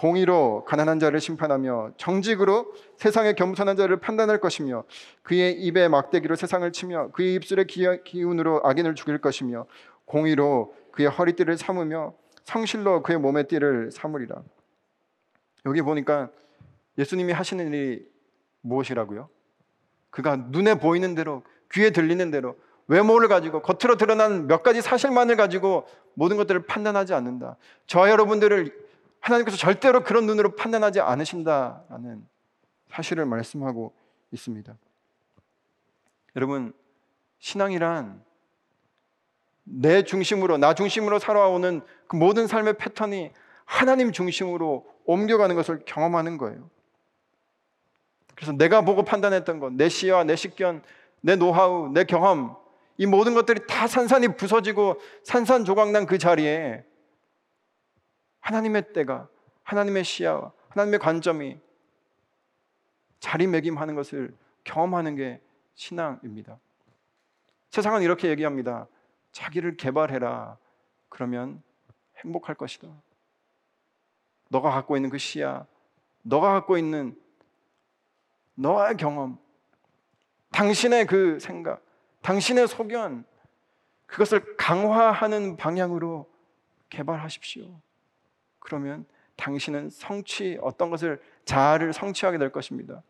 [0.00, 4.84] 공의로 가난한 자를 심판하며 정직으로 세상의 겸손한 자를 판단할 것이며
[5.22, 9.66] 그의 입에 막대기로 세상을 치며 그의 입술의 기운으로 악인을 죽일 것이며
[10.06, 14.42] 공의로 그의 허리띠를 삼으며 성실로 그의 몸의 띠를 삼으리라.
[15.66, 16.30] 여기 보니까
[16.96, 18.08] 예수님이 하시는 일이
[18.62, 19.28] 무엇이라고요?
[20.08, 21.42] 그가 눈에 보이는 대로
[21.72, 27.58] 귀에 들리는 대로 외모를 가지고 겉으로 드러난 몇 가지 사실만을 가지고 모든 것들을 판단하지 않는다.
[27.86, 28.88] 저 여러분들을
[29.20, 32.26] 하나님께서 절대로 그런 눈으로 판단하지 않으신다라는
[32.90, 33.94] 사실을 말씀하고
[34.32, 34.76] 있습니다.
[36.36, 36.72] 여러분,
[37.38, 38.22] 신앙이란
[39.64, 43.32] 내 중심으로, 나 중심으로 살아오는 그 모든 삶의 패턴이
[43.64, 46.68] 하나님 중심으로 옮겨가는 것을 경험하는 거예요.
[48.34, 50.82] 그래서 내가 보고 판단했던 것, 내 시야, 내 식견,
[51.20, 52.56] 내 노하우, 내 경험,
[52.96, 56.84] 이 모든 것들이 다 산산이 부서지고 산산조각난 그 자리에
[58.40, 59.28] 하나님의 때가
[59.62, 61.60] 하나님의 시야와 하나님의 관점이
[63.20, 65.40] 자리매김하는 것을 경험하는 게
[65.74, 66.58] 신앙입니다.
[67.68, 68.86] 세상은 이렇게 얘기합니다.
[69.32, 70.58] 자기를 개발해라.
[71.08, 71.62] 그러면
[72.18, 72.88] 행복할 것이다.
[74.48, 75.66] 너가 갖고 있는 그 시야,
[76.22, 77.16] 너가 갖고 있는
[78.54, 79.38] 너의 경험,
[80.52, 81.82] 당신의 그 생각,
[82.22, 83.24] 당신의 소견,
[84.06, 86.28] 그것을 강화하는 방향으로
[86.88, 87.80] 개발하십시오.
[88.60, 89.04] 그러면
[89.36, 93.02] 당신은 성취 어떤 것을 자아를 성취하게 될 것입니다.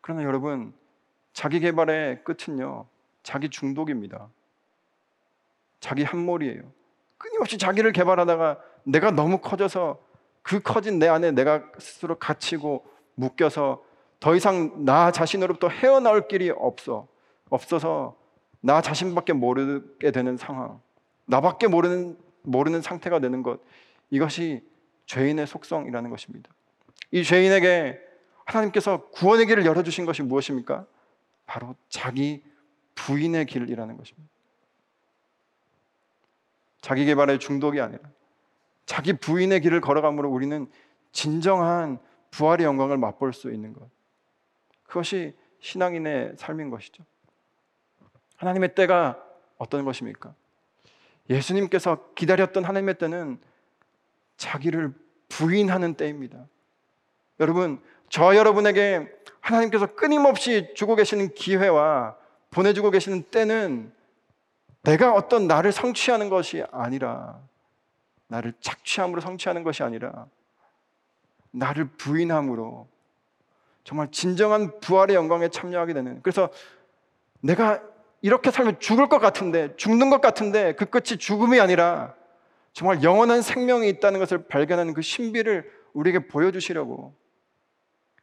[0.00, 0.72] 그러나 여러분
[1.32, 2.86] 자기 개발의 끝은요
[3.22, 4.28] 자기 중독입니다.
[5.80, 6.62] 자기 함몰이에요.
[7.18, 10.00] 끊임없이 자기를 개발하다가 내가 너무 커져서
[10.42, 13.82] 그 커진 내 안에 내가 스스로 갇히고 묶여서
[14.20, 17.08] 더 이상 나 자신으로부터 헤어나올 길이 없어
[17.50, 18.16] 없어서
[18.60, 20.80] 나 자신밖에 모르게 되는 상황,
[21.26, 23.60] 나밖에 모르는 모르는 상태가 되는 것
[24.10, 24.64] 이것이
[25.06, 26.50] 죄인의 속성이라는 것입니다.
[27.10, 28.00] 이 죄인에게
[28.44, 30.86] 하나님께서 구원의 길을 열어주신 것이 무엇입니까?
[31.46, 32.42] 바로 자기
[32.94, 34.28] 부인의 길이라는 것입니다.
[36.80, 38.00] 자기 개발의 중독이 아니라
[38.84, 40.70] 자기 부인의 길을 걸어감으로 우리는
[41.12, 41.98] 진정한
[42.30, 43.88] 부활의 영광을 맛볼 수 있는 것.
[44.84, 47.04] 그것이 신앙인의 삶인 것이죠.
[48.36, 49.20] 하나님의 때가
[49.58, 50.34] 어떤 것입니까?
[51.28, 53.40] 예수님께서 기다렸던 하나님의 때는
[54.36, 54.92] 자기를
[55.28, 56.46] 부인하는 때입니다.
[57.40, 62.16] 여러분, 저 여러분에게 하나님께서 끊임없이 주고 계시는 기회와
[62.50, 63.92] 보내주고 계시는 때는
[64.82, 67.40] 내가 어떤 나를 성취하는 것이 아니라
[68.28, 70.26] 나를 착취함으로 성취하는 것이 아니라
[71.50, 72.88] 나를 부인함으로
[73.84, 76.50] 정말 진정한 부활의 영광에 참여하게 되는 그래서
[77.40, 77.82] 내가
[78.26, 82.16] 이렇게 살면 죽을 것 같은데, 죽는 것 같은데 그 끝이 죽음이 아니라
[82.72, 87.14] 정말 영원한 생명이 있다는 것을 발견하는 그 신비를 우리에게 보여주시려고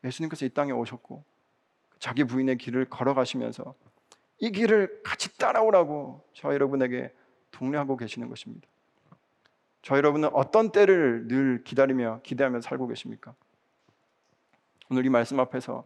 [0.04, 1.24] 예수님께서 이 땅에 오셨고
[2.00, 3.76] 자기 부인의 길을 걸어가시면서
[4.40, 7.14] 이 길을 같이 따라오라고 저 여러분에게
[7.52, 8.68] 독려하고 계시는 것입니다.
[9.84, 13.34] 저 여러분은 어떤 때를 늘 기다리며 기대하며 살고 계십니까?
[14.90, 15.86] 오늘 이 말씀 앞에서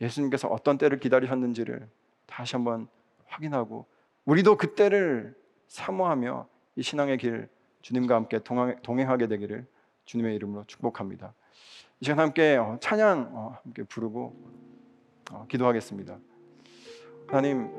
[0.00, 1.86] 예수님께서 어떤 때를 기다리셨는지를
[2.24, 2.88] 다시 한번
[3.32, 3.86] 확인하고
[4.24, 5.34] 우리도 그때를
[5.68, 7.48] 사모하며 이 신앙의 길
[7.80, 8.38] 주님과 함께
[8.82, 9.66] 동행하게 되기를
[10.04, 11.34] 주님의 이름으로 축복합니다.
[12.00, 14.36] 이 시간 함께 어, 찬양 어, 함께 부르고
[15.32, 16.18] 어, 기도하겠습니다.
[17.28, 17.70] 하나님,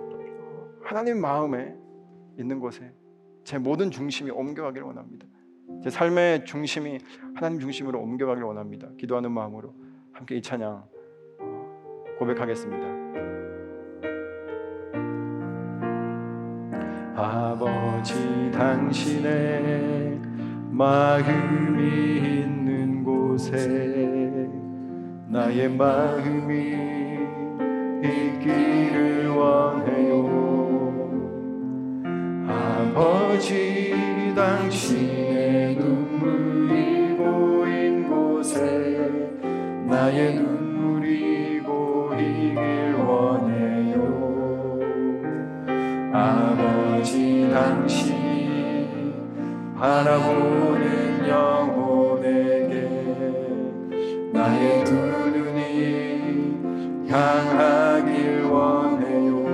[0.82, 1.76] 하나님 마음에
[2.38, 2.91] 있는 곳에
[3.43, 5.28] 제 모든 중심이 옮겨가기를 원합니다.
[5.84, 6.99] 제 삶의 중심이
[7.36, 8.89] 하나님 중심으로 옮겨가기를 원합니다.
[8.97, 9.74] 기도하는 마음으로
[10.14, 10.88] 함께 이 찬양
[12.18, 13.03] 고백하겠습니다.
[17.16, 20.20] 아버지 당신의
[20.72, 24.49] 마음이 있는 곳에
[25.28, 26.74] 나의 마음이
[28.03, 30.24] 있기를 원해요.
[32.47, 33.93] 아버지
[34.36, 39.30] 당신의 눈물이 보인 곳에
[39.86, 40.53] 나의 눈
[47.54, 49.14] 당신이
[49.78, 52.89] 바라보는 영혼에게
[54.32, 56.58] 나의 두 눈이
[57.08, 59.45] 향하길 원해요.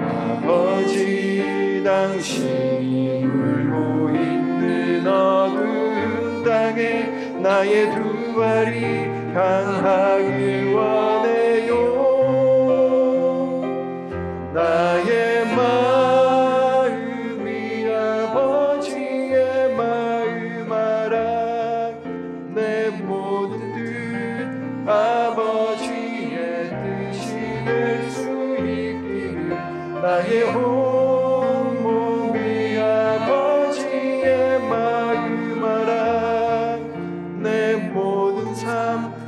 [0.00, 7.10] 아버지 당신이 울고 있는 어두운 땅에
[7.42, 9.04] 나의 두 발이
[9.34, 10.33] 향하길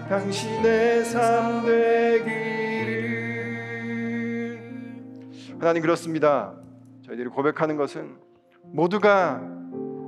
[0.08, 2.96] 당신의 삶 되기를
[5.58, 6.54] 하나님 그렇습니다.
[7.04, 8.16] 저희들이 고백하는 것은
[8.62, 9.40] 모두가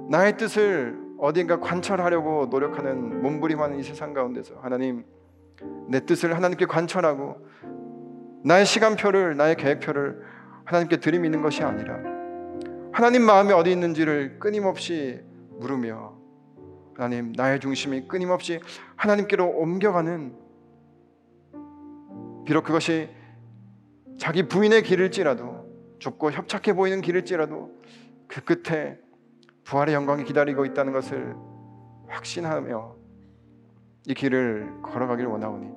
[0.08, 5.04] 나의 뜻을 어딘가 관철하려고 노력하는 몸부림하는 이 세상 가운데서 하나님
[5.88, 7.44] 내 뜻을 하나님께 관철하고
[8.44, 10.22] 나의 시간표를 나의 계획표를
[10.64, 11.96] 하나님께 들이미는 것이 아니라
[12.92, 15.20] 하나님 마음이 어디 있는지를 끊임없이
[15.58, 16.17] 물으며
[16.98, 18.58] 하나님 나의 중심이 끊임없이
[18.96, 20.36] 하나님께로 옮겨가는
[22.44, 23.08] 비록 그것이
[24.18, 27.70] 자기 부인의 길일지라도 좁고 협착해 보이는 길일지라도
[28.26, 28.98] 그 끝에
[29.62, 31.36] 부활의 영광이 기다리고 있다는 것을
[32.08, 32.96] 확신하며
[34.08, 35.70] 이 길을 걸어가길 원하오니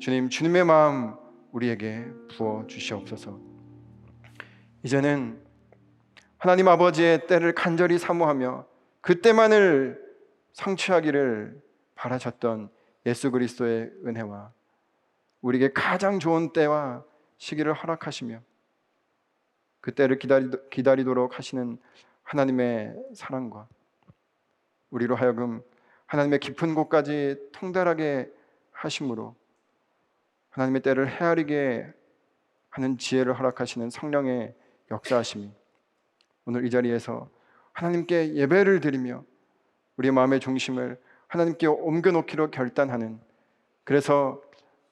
[0.00, 1.14] 주님 주님의 마음
[1.52, 2.04] 우리에게
[2.36, 3.40] 부어 주시옵소서.
[4.82, 5.40] 이제는
[6.36, 8.66] 하나님 아버지의 때를 간절히 사모하며
[9.00, 10.07] 그때만을
[10.58, 11.62] 성취하기를
[11.94, 12.68] 바라셨던
[13.06, 14.52] 예수 그리스도의 은혜와
[15.40, 17.04] 우리에게 가장 좋은 때와
[17.36, 18.40] 시기를 허락하시며
[19.80, 21.78] 그 때를 기다리, 기다리 도록 하시는
[22.24, 23.68] 하나님의 사랑과
[24.90, 25.62] 우리로 하여금
[26.06, 28.28] 하나님의 깊은 곳까지 통달하게
[28.72, 29.36] 하심으로
[30.50, 31.92] 하나님의 때를 헤아리게
[32.70, 34.54] 하는 지혜를 허락하시는 성령의
[34.90, 35.52] 역사하심이
[36.46, 37.30] 오늘 이 자리에서
[37.72, 39.24] 하나님께 예배를 드리며
[39.98, 43.20] 우리의 마음의 중심을 하나님께 옮겨놓기로 결단하는
[43.84, 44.40] 그래서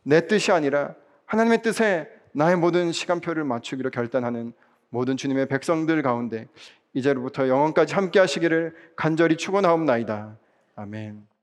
[0.03, 0.95] 내 뜻이 아니라
[1.25, 4.53] 하나님의 뜻에 나의 모든 시간표를 맞추기로 결단하는
[4.91, 6.47] 모든 주님의 백성들 가운데
[6.93, 10.37] 이제로부터 영원까지 함께 하시기를 간절히 축원하옵나이다.
[10.77, 11.36] 아멘.